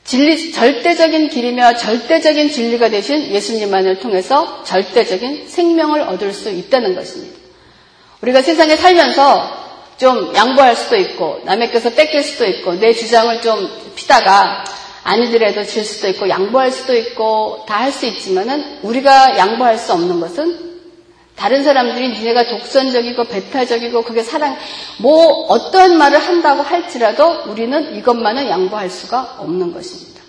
진리, 0.05 0.53
절대적인 0.53 1.29
길이며 1.29 1.77
절대적인 1.77 2.51
진리가 2.51 2.89
되신 2.89 3.31
예수님만을 3.31 4.01
통해서 4.01 4.65
절대적인 4.65 5.49
생명을 5.49 6.01
얻을 6.03 6.33
수 6.33 6.51
있다는 6.51 6.95
것입니다. 6.95 7.40
우리가 8.23 8.43
세상에 8.43 8.77
살면서 8.77 9.61
좀 9.97 10.35
양보할 10.35 10.77
수도 10.77 10.97
있고 10.97 11.41
남의 11.45 11.71
께서 11.71 11.91
뺏길 11.91 12.23
수도 12.23 12.47
있고 12.47 12.75
내 12.75 12.93
주장을 12.93 13.41
좀 13.43 13.71
피다가 13.97 14.65
아니더라도 15.03 15.65
질 15.65 15.85
수도 15.85 16.09
있고 16.09 16.29
양보할 16.29 16.71
수도 16.71 16.95
있고 16.97 17.65
다 17.67 17.81
할 17.81 17.93
수 17.93 18.07
있지만은 18.07 18.79
우리가 18.83 19.37
양보할 19.39 19.79
수 19.79 19.93
없는 19.93 20.21
것은 20.21 20.71
다른 21.37 21.65
사람들이 21.65 22.11
니네가 22.11 22.49
독선적이고 22.49 23.25
배타적이고 23.25 24.03
그게 24.03 24.23
사랑 24.23 24.59
뭐 24.99 25.47
어떠한 25.49 25.97
말을 25.97 26.19
한다고 26.19 26.63
할지라도 26.63 27.45
우리는 27.47 27.97
이것만은 27.97 28.51
양보할 28.51 28.91
수가 28.91 29.37
없는 29.39 29.73
것입니다. 29.73 30.21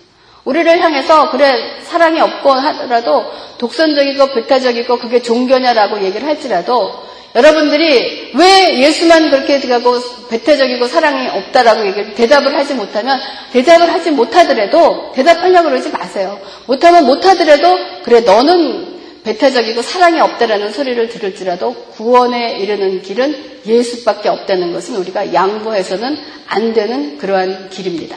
우리를 0.44 0.80
향해서 0.80 1.30
그래 1.30 1.80
사랑이 1.82 2.20
없고 2.20 2.50
하더라도 2.50 3.24
독선적이고 3.58 4.32
배타적이고 4.32 4.98
그게 4.98 5.20
종교냐라고 5.20 6.02
얘기를 6.02 6.26
할지라도 6.26 7.11
여러분들이 7.34 8.32
왜 8.34 8.78
예수만 8.80 9.30
그렇게 9.30 9.60
가고 9.60 9.98
배태적이고 10.28 10.86
사랑이 10.86 11.28
없다라고 11.28 11.86
얘기 11.86 12.14
대답을 12.14 12.54
하지 12.54 12.74
못하면 12.74 13.18
대답을 13.52 13.92
하지 13.92 14.10
못하더라도 14.10 15.12
대답하려고 15.14 15.70
그러지 15.70 15.90
마세요. 15.90 16.38
못하면 16.66 17.06
못하더라도 17.06 17.78
그래 18.04 18.20
너는 18.20 18.92
배태적이고 19.24 19.82
사랑이 19.82 20.20
없다라는 20.20 20.72
소리를 20.72 21.08
들을지라도 21.08 21.74
구원에 21.92 22.58
이르는 22.58 23.02
길은 23.02 23.60
예수밖에 23.66 24.28
없다는 24.28 24.72
것은 24.72 24.96
우리가 24.96 25.32
양보해서는 25.32 26.18
안 26.48 26.74
되는 26.74 27.18
그러한 27.18 27.70
길입니다. 27.70 28.16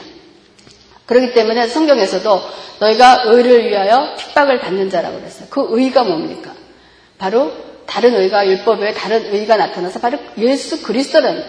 그렇기 1.06 1.32
때문에 1.32 1.68
성경에서도 1.68 2.42
너희가 2.80 3.22
의를 3.26 3.70
위하여 3.70 4.14
핍박을 4.18 4.58
받는 4.58 4.90
자라고 4.90 5.20
그랬어요. 5.20 5.46
그 5.48 5.66
의가 5.70 6.02
뭡니까? 6.02 6.52
바로 7.18 7.52
다른 7.86 8.14
의가 8.14 8.46
율법 8.46 8.80
외에 8.80 8.92
다른 8.92 9.32
의가 9.32 9.56
나타나서 9.56 10.00
바로 10.00 10.18
예수 10.38 10.82
그리스도는 10.82 11.44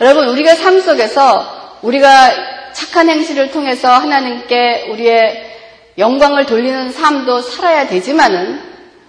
여러분 0.00 0.28
우리가 0.28 0.54
삶 0.54 0.80
속에서 0.80 1.78
우리가 1.82 2.72
착한 2.72 3.08
행실을 3.08 3.50
통해서 3.50 3.88
하나님께 3.88 4.88
우리의 4.90 5.52
영광을 5.98 6.46
돌리는 6.46 6.90
삶도 6.90 7.42
살아야 7.42 7.86
되지만은 7.86 8.60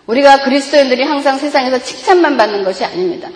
우리가 0.06 0.44
그리스도인들이 0.44 1.04
항상 1.04 1.40
세상에서 1.40 1.80
칭찬만 1.80 2.38
받는 2.38 2.64
것이 2.64 2.86
아닙니다. 2.86 3.30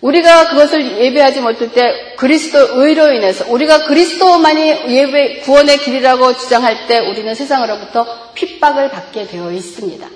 우리가 0.00 0.50
그것을 0.50 0.96
예배하지 0.96 1.40
못할 1.40 1.72
때 1.72 2.14
그리스도 2.16 2.80
의로 2.80 3.12
인해서 3.12 3.44
우리가 3.48 3.86
그리스도만이 3.86 4.94
예배 4.94 5.40
구원의 5.40 5.78
길이라고 5.78 6.36
주장할 6.36 6.86
때 6.86 6.98
우리는 7.00 7.34
세상으로부터 7.34 8.06
핍박을 8.34 8.90
받게 8.90 9.26
되어 9.26 9.50
있습니다. 9.50 10.08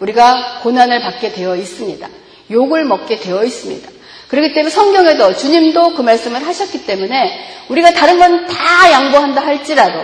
우리가 0.00 0.60
고난을 0.62 1.00
받게 1.02 1.32
되어 1.32 1.56
있습니다. 1.56 2.08
욕을 2.50 2.84
먹게 2.84 3.20
되어 3.20 3.44
있습니다. 3.44 3.88
그렇기 4.28 4.54
때문에 4.54 4.70
성경에도 4.70 5.36
주님도 5.36 5.94
그 5.94 6.02
말씀을 6.02 6.46
하셨기 6.46 6.86
때문에 6.86 7.46
우리가 7.68 7.92
다른 7.92 8.18
건 8.18 8.46
다 8.46 8.92
양보한다 8.92 9.44
할지라도 9.44 10.00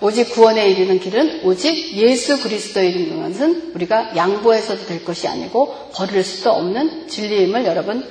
오직 0.00 0.30
구원에 0.30 0.68
이르는 0.70 1.00
길은 1.00 1.40
오직 1.44 1.96
예수 1.96 2.40
그리스도에 2.40 2.88
이르는 2.88 3.22
것은 3.22 3.72
우리가 3.74 4.16
양보해서도 4.16 4.86
될 4.86 5.04
것이 5.04 5.26
아니고 5.28 5.90
버릴 5.94 6.22
수도 6.24 6.50
없는 6.52 7.08
진리임을 7.08 7.64
여러분 7.66 8.08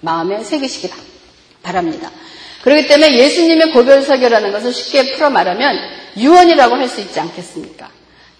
마음에 0.00 0.42
새기시기 0.44 0.90
바랍니다. 1.62 2.10
그렇기 2.62 2.86
때문에 2.88 3.16
예수님의 3.16 3.72
고별사교라는 3.72 4.52
것을 4.52 4.72
쉽게 4.72 5.14
풀어 5.14 5.30
말하면 5.30 5.76
유언이라고 6.16 6.76
할 6.76 6.88
수 6.88 7.00
있지 7.00 7.18
않겠습니까? 7.20 7.88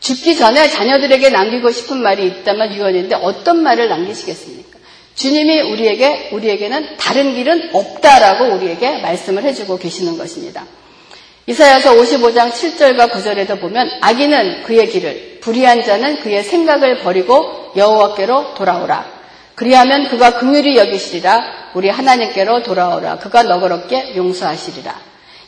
죽기 0.01 0.37
전에 0.37 0.69
자녀들에게 0.69 1.31
남기고 1.31 1.71
싶은 1.71 2.03
말이 2.03 2.27
있다면 2.27 2.75
유언인데 2.75 3.17
어떤 3.17 3.63
말을 3.63 3.89
남기시겠습니까? 3.89 4.79
주님이 5.15 5.61
우리에게 5.73 6.31
우리에게는 6.33 6.97
다른 6.97 7.35
길은 7.35 7.71
없다라고 7.73 8.55
우리에게 8.55 8.99
말씀을 8.99 9.43
해주고 9.43 9.79
계시는 9.79 10.17
것입니다. 10.17 10.65
이사야서 11.47 11.95
55장 11.95 12.53
7절과 12.53 13.11
9절에도 13.11 13.59
보면 13.59 13.89
악인은 14.01 14.65
그의 14.65 14.89
길을 14.89 15.39
불의한 15.41 15.83
자는 15.83 16.21
그의 16.21 16.45
생각을 16.45 16.99
버리고 16.99 17.73
여호와께로 17.75 18.55
돌아오라. 18.55 19.19
그리하면 19.55 20.09
그가 20.09 20.39
긍휼히 20.39 20.77
여기시리라. 20.77 21.71
우리 21.75 21.89
하나님께로 21.89 22.63
돌아오라. 22.63 23.17
그가 23.19 23.43
너그럽게 23.43 24.15
용서하시리라. 24.15 25.01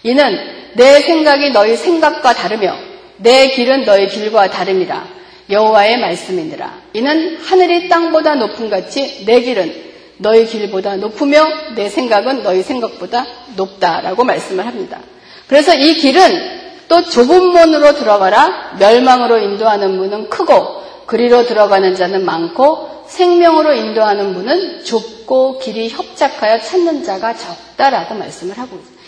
이는 0.02 0.72
내 0.74 1.00
생각이 1.00 1.50
너희 1.50 1.76
생각과 1.76 2.32
다르며 2.32 2.76
내 3.22 3.48
길은 3.48 3.84
너희 3.84 4.08
길과 4.08 4.50
다름이라. 4.50 5.20
여호와의 5.50 5.98
말씀이니라. 5.98 6.72
이는 6.94 7.38
하늘이 7.38 7.88
땅보다 7.88 8.36
높은 8.36 8.70
같이 8.70 9.24
내 9.26 9.40
길은 9.40 9.90
너희 10.18 10.46
길보다 10.46 10.96
높으며 10.96 11.44
내 11.74 11.88
생각은 11.88 12.42
너희 12.42 12.62
생각보다 12.62 13.26
높다라고 13.56 14.24
말씀을 14.24 14.66
합니다. 14.66 15.00
그래서 15.48 15.74
이 15.74 15.94
길은 15.94 16.60
또 16.88 17.04
좁은 17.04 17.48
문으로 17.48 17.94
들어가라 17.94 18.76
멸망으로 18.78 19.38
인도하는 19.38 19.96
문은 19.96 20.28
크고 20.28 20.80
그리로 21.06 21.46
들어가는 21.46 21.94
자는 21.94 22.24
많고 22.24 23.04
생명으로 23.08 23.72
인도하는 23.74 24.32
문은 24.34 24.84
좁고 24.84 25.58
길이 25.58 25.88
협착하여 25.88 26.60
찾는 26.60 27.02
자가 27.02 27.34
적다라고 27.34 28.14
말씀을 28.14 28.58
하고 28.58 28.76
있습니다. 28.76 28.99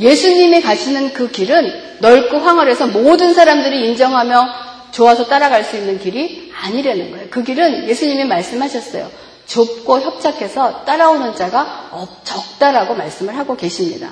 예수님이 0.00 0.62
가시는 0.62 1.12
그 1.12 1.30
길은 1.30 1.98
넓고 2.00 2.38
황홀해서 2.38 2.88
모든 2.88 3.34
사람들이 3.34 3.88
인정하며 3.88 4.48
좋아서 4.92 5.26
따라갈 5.26 5.62
수 5.64 5.76
있는 5.76 5.98
길이 5.98 6.52
아니라는 6.58 7.10
거예요. 7.10 7.26
그 7.30 7.42
길은 7.44 7.88
예수님이 7.88 8.24
말씀하셨어요. 8.24 9.10
좁고 9.46 10.00
협착해서 10.00 10.84
따라오는 10.84 11.36
자가 11.36 11.90
적다라고 12.24 12.94
말씀을 12.94 13.36
하고 13.36 13.56
계십니다. 13.56 14.10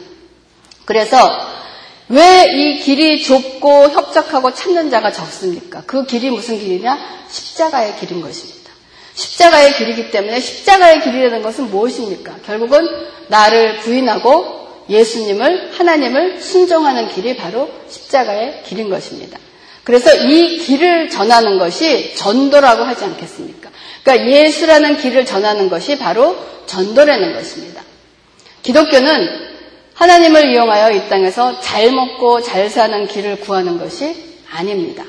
그래서 0.85 1.17
왜 2.09 2.47
이 2.55 2.79
길이 2.81 3.23
좁고 3.23 3.91
협착하고 3.91 4.55
찾는 4.55 4.91
자가 4.91 5.13
적습니까? 5.13 5.83
그 5.87 6.07
길이 6.07 6.31
무슨 6.31 6.59
길이냐? 6.59 6.99
십자가의 7.29 7.97
길인 7.97 8.23
것입니다. 8.23 8.71
십자가의 9.15 9.75
길이기 9.75 10.11
때문에 10.11 10.41
십자가의 10.41 11.03
길이라는 11.03 11.43
것은 11.43 11.71
무엇입니까? 11.71 12.37
결국은 12.47 12.89
나를 13.29 13.81
부인하고 13.81 14.68
예수님을, 14.89 15.71
하나님을 15.73 16.41
순종하는 16.41 17.09
길이 17.09 17.37
바로 17.37 17.71
십자가의 17.89 18.63
길인 18.65 18.89
것입니다. 18.89 19.39
그래서 19.85 20.15
이 20.15 20.59
길을 20.59 21.09
전하는 21.09 21.59
것이 21.59 22.15
전도라고 22.15 22.85
하지 22.85 23.05
않겠습니까? 23.05 23.71
그러니까 24.03 24.29
예수라는 24.29 24.99
길을 24.99 25.25
전하는 25.25 25.69
것이 25.69 25.99
바로 25.99 26.37
전도라는 26.67 27.35
것입니다. 27.35 27.83
기독교는 28.63 29.49
하나님을 29.95 30.51
이용하여 30.51 30.93
이 30.93 31.09
땅에서 31.09 31.61
잘 31.61 31.91
먹고 31.91 32.43
잘 32.43 32.71
사는 32.71 33.07
길을 33.07 33.41
구하는 33.41 33.79
것이 33.79 34.15
아닙니다. 34.51 35.05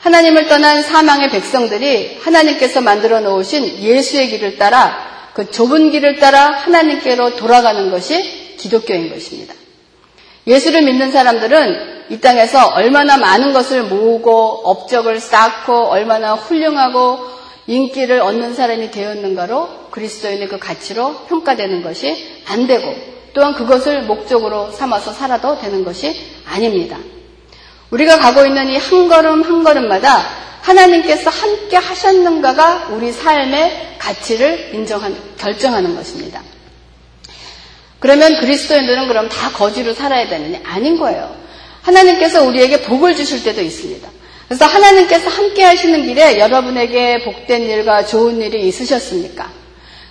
하나님을 0.00 0.46
떠난 0.46 0.82
사망의 0.82 1.30
백성들이 1.30 2.18
하나님께서 2.20 2.80
만들어 2.80 3.20
놓으신 3.20 3.82
예수의 3.82 4.28
길을 4.28 4.58
따라 4.58 5.15
그 5.36 5.50
좁은 5.50 5.90
길을 5.90 6.16
따라 6.18 6.50
하나님께로 6.50 7.36
돌아가는 7.36 7.90
것이 7.90 8.56
기독교인 8.56 9.10
것입니다. 9.10 9.52
예수를 10.46 10.80
믿는 10.80 11.12
사람들은 11.12 12.06
이 12.08 12.20
땅에서 12.20 12.68
얼마나 12.68 13.18
많은 13.18 13.52
것을 13.52 13.82
모으고 13.82 14.62
업적을 14.64 15.20
쌓고 15.20 15.88
얼마나 15.88 16.32
훌륭하고 16.32 17.18
인기를 17.66 18.20
얻는 18.20 18.54
사람이 18.54 18.90
되었는가로 18.90 19.88
그리스도인의 19.90 20.48
그 20.48 20.58
가치로 20.58 21.26
평가되는 21.26 21.82
것이 21.82 22.16
안 22.48 22.66
되고 22.66 22.94
또한 23.34 23.52
그것을 23.52 24.04
목적으로 24.04 24.70
삼아서 24.70 25.12
살아도 25.12 25.58
되는 25.60 25.84
것이 25.84 26.18
아닙니다. 26.46 26.96
우리가 27.90 28.16
가고 28.16 28.46
있는 28.46 28.70
이 28.70 28.78
한 28.78 29.08
걸음 29.08 29.42
한 29.42 29.62
걸음마다 29.62 30.22
하나님께서 30.66 31.30
함께 31.30 31.76
하셨는가가 31.76 32.88
우리 32.90 33.12
삶의 33.12 33.96
가치를 33.98 34.70
인정하는, 34.74 35.16
결정하는 35.38 35.94
것입니다. 35.94 36.42
그러면 38.00 38.40
그리스도인들은 38.40 39.06
그럼 39.06 39.28
다 39.28 39.50
거지로 39.52 39.94
살아야 39.94 40.28
되느냐? 40.28 40.58
아닌 40.64 40.98
거예요. 40.98 41.34
하나님께서 41.82 42.42
우리에게 42.42 42.82
복을 42.82 43.14
주실 43.14 43.44
때도 43.44 43.62
있습니다. 43.62 44.08
그래서 44.48 44.64
하나님께서 44.64 45.30
함께 45.30 45.62
하시는 45.62 46.04
길에 46.04 46.38
여러분에게 46.38 47.22
복된 47.24 47.62
일과 47.62 48.04
좋은 48.04 48.40
일이 48.40 48.66
있으셨습니까? 48.66 49.48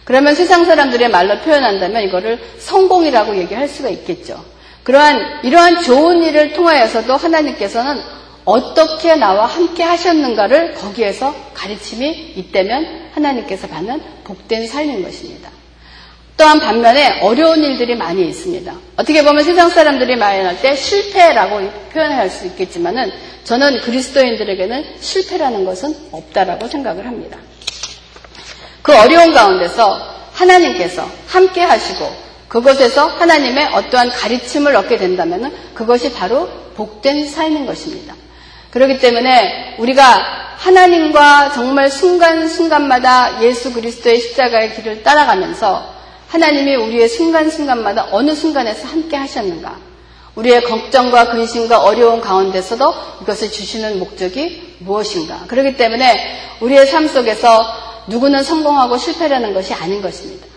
그러면 0.05 0.35
세상 0.35 0.65
사람들의 0.65 1.09
말로 1.09 1.39
표현한다면 1.41 2.03
이거를 2.03 2.39
성공이라고 2.59 3.35
얘기할 3.37 3.67
수가 3.67 3.89
있겠죠. 3.89 4.43
그러한 4.83 5.41
이러한 5.43 5.83
좋은 5.83 6.23
일을 6.23 6.53
통하여서도 6.53 7.15
하나님께서는 7.15 8.01
어떻게 8.45 9.15
나와 9.15 9.47
함께 9.47 9.83
하셨는가를 9.83 10.75
거기에서 10.75 11.35
가르침이 11.53 12.33
있다면 12.37 13.09
하나님께서 13.13 13.67
받는 13.67 14.01
복된 14.23 14.67
삶인 14.67 15.03
것입니다. 15.03 15.49
또한 16.37 16.59
반면에 16.59 17.21
어려운 17.21 17.63
일들이 17.63 17.95
많이 17.95 18.27
있습니다. 18.27 18.73
어떻게 18.97 19.23
보면 19.23 19.43
세상 19.43 19.69
사람들이 19.69 20.15
말할 20.15 20.61
때 20.61 20.75
실패라고 20.75 21.61
표현할 21.91 22.29
수 22.29 22.45
있겠지만은 22.47 23.11
저는 23.45 23.79
그리스도인들에게는 23.81 24.85
실패라는 24.99 25.65
것은 25.65 25.95
없다라고 26.11 26.67
생각을 26.67 27.05
합니다. 27.05 27.37
그 28.81 28.95
어려운 28.95 29.33
가운데서 29.33 30.15
하나님께서 30.33 31.09
함께 31.27 31.61
하시고 31.61 32.25
그것에서 32.47 33.07
하나님의 33.07 33.67
어떠한 33.73 34.09
가르침을 34.09 34.75
얻게 34.75 34.97
된다면 34.97 35.51
그것이 35.73 36.11
바로 36.13 36.49
복된 36.75 37.27
삶인 37.29 37.65
것입니다. 37.65 38.13
그렇기 38.75 38.99
때문에 38.99 39.77
우리가 39.79 40.03
하나님과 40.57 41.53
정말 41.53 41.89
순간순간마다 41.89 43.41
예수 43.41 43.71
그리스도의 43.71 44.19
십자가의 44.19 44.75
길을 44.75 45.01
따라가면서 45.01 45.95
하나님이 46.27 46.75
우리의 46.75 47.07
순간순간마다 47.07 48.09
어느 48.11 48.35
순간에서 48.35 48.85
함께 48.89 49.15
하셨는가? 49.15 49.77
우리의 50.35 50.63
걱정과 50.63 51.29
근심과 51.29 51.83
어려운 51.83 52.19
가운데서도 52.19 52.93
이것을 53.21 53.49
주시는 53.49 53.97
목적이 53.97 54.75
무엇인가? 54.79 55.45
그렇기 55.47 55.77
때문에 55.77 56.57
우리의 56.59 56.85
삶 56.87 57.07
속에서 57.07 57.65
누구는 58.07 58.43
성공하고 58.43 58.97
실패라는 58.97 59.53
것이 59.53 59.73
아닌 59.73 60.01
것입니다. 60.01 60.47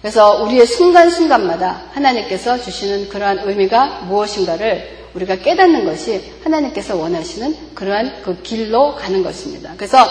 그래서 0.00 0.42
우리의 0.42 0.66
순간순간마다 0.66 1.82
하나님께서 1.92 2.60
주시는 2.60 3.08
그러한 3.08 3.40
의미가 3.48 4.02
무엇인가를 4.02 4.96
우리가 5.14 5.36
깨닫는 5.36 5.86
것이 5.86 6.22
하나님께서 6.44 6.96
원하시는 6.96 7.74
그러한 7.74 8.22
그 8.22 8.42
길로 8.42 8.94
가는 8.94 9.22
것입니다. 9.22 9.72
그래서 9.76 10.06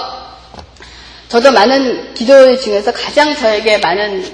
저도 1.27 1.51
많은 1.51 2.13
기도 2.13 2.57
중에서 2.57 2.91
가장 2.91 3.35
저에게 3.35 3.77
많은 3.77 4.25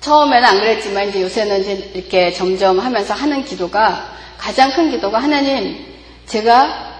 처음에는 0.00 0.44
안 0.44 0.60
그랬지만 0.60 1.08
이제 1.08 1.22
요새는 1.22 1.60
이제 1.60 1.90
이렇게 1.94 2.32
점점 2.32 2.78
하면서 2.78 3.14
하는 3.14 3.44
기도가 3.44 4.16
가장 4.36 4.72
큰 4.72 4.90
기도가 4.90 5.18
하나님 5.18 5.84
제가 6.26 6.94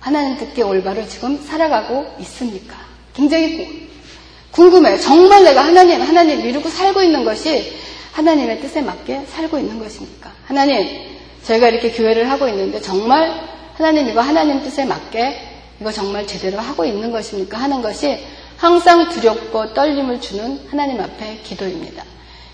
하나님 0.00 0.36
듣게 0.36 0.62
올바로 0.62 1.06
지금 1.08 1.42
살아가고 1.42 2.16
있습니까? 2.20 2.76
굉장히 3.14 3.83
궁금해요. 4.54 4.98
정말 5.00 5.42
내가 5.42 5.64
하나님 5.64 6.00
하나님 6.00 6.42
미루고 6.42 6.68
살고 6.68 7.02
있는 7.02 7.24
것이 7.24 7.72
하나님의 8.12 8.60
뜻에 8.60 8.82
맞게 8.82 9.22
살고 9.28 9.58
있는 9.58 9.80
것입니까? 9.80 10.30
하나님 10.46 10.86
저희가 11.42 11.68
이렇게 11.68 11.90
교회를 11.90 12.30
하고 12.30 12.46
있는데 12.48 12.80
정말 12.80 13.32
하나님 13.74 14.08
이거 14.08 14.20
하나님 14.20 14.62
뜻에 14.62 14.84
맞게 14.84 15.50
이거 15.80 15.90
정말 15.90 16.24
제대로 16.26 16.58
하고 16.60 16.84
있는 16.84 17.10
것입니까? 17.10 17.58
하는 17.58 17.82
것이 17.82 18.20
항상 18.56 19.08
두렵고 19.08 19.74
떨림을 19.74 20.20
주는 20.20 20.60
하나님 20.70 21.00
앞에 21.00 21.40
기도입니다. 21.42 22.04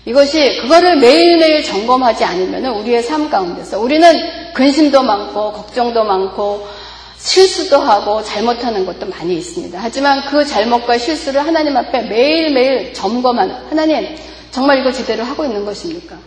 이것이 0.05 0.57
그거를 0.61 0.97
매일매일 0.97 1.63
점검하지 1.63 2.23
않으면 2.23 2.65
우리의 2.77 3.03
삶 3.03 3.29
가운데서 3.29 3.79
우리는 3.79 4.11
근심도 4.55 5.03
많고 5.03 5.53
걱정도 5.53 6.03
많고 6.03 6.67
실수도 7.21 7.79
하고 7.79 8.23
잘못하는 8.23 8.85
것도 8.85 9.05
많이 9.05 9.35
있습니다. 9.35 9.77
하지만 9.79 10.25
그 10.25 10.43
잘못과 10.43 10.97
실수를 10.97 11.45
하나님 11.45 11.77
앞에 11.77 12.01
매일매일 12.01 12.93
점검하는 12.93 13.55
하나님 13.69 14.15
정말 14.49 14.79
이거 14.79 14.91
제대로 14.91 15.23
하고 15.23 15.45
있는 15.45 15.63
것입니까? 15.63 16.17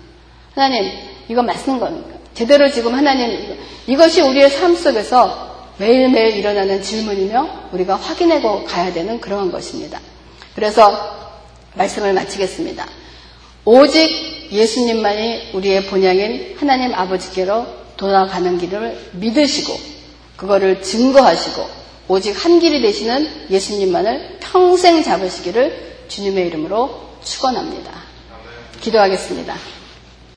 하나님 0.55 0.90
이거 1.28 1.42
맞는 1.42 1.80
겁니까? 1.80 2.14
제대로 2.32 2.70
지금 2.70 2.95
하나님 2.95 3.57
이것이 3.86 4.20
우리의 4.20 4.51
삶 4.51 4.76
속에서 4.76 5.53
매일매일 5.78 6.36
일어나는 6.36 6.80
질문이며 6.80 7.70
우리가 7.72 7.97
확인하고 7.97 8.64
가야 8.64 8.92
되는 8.92 9.20
그러한 9.20 9.51
것입니다. 9.51 10.01
그래서 10.55 11.34
말씀을 11.74 12.12
마치겠습니다. 12.12 12.86
오직 13.64 14.53
예수님만이 14.53 15.51
우리의 15.55 15.86
본향인 15.86 16.55
하나님 16.57 16.95
아버지께로 16.95 17.66
돌아가는 17.97 18.59
길을 18.59 19.11
믿으시고 19.14 19.93
그거를 20.37 20.82
증거하시고 20.82 21.85
오직 22.09 22.32
한 22.45 22.61
길이 22.61 22.82
되시는 22.82 23.47
예수님만을 23.51 24.39
평생 24.41 25.03
잡으시기를 25.03 26.05
주님의 26.09 26.47
이름으로 26.49 27.01
축원합니다. 27.22 27.93
기도하겠습니다. 28.80 29.55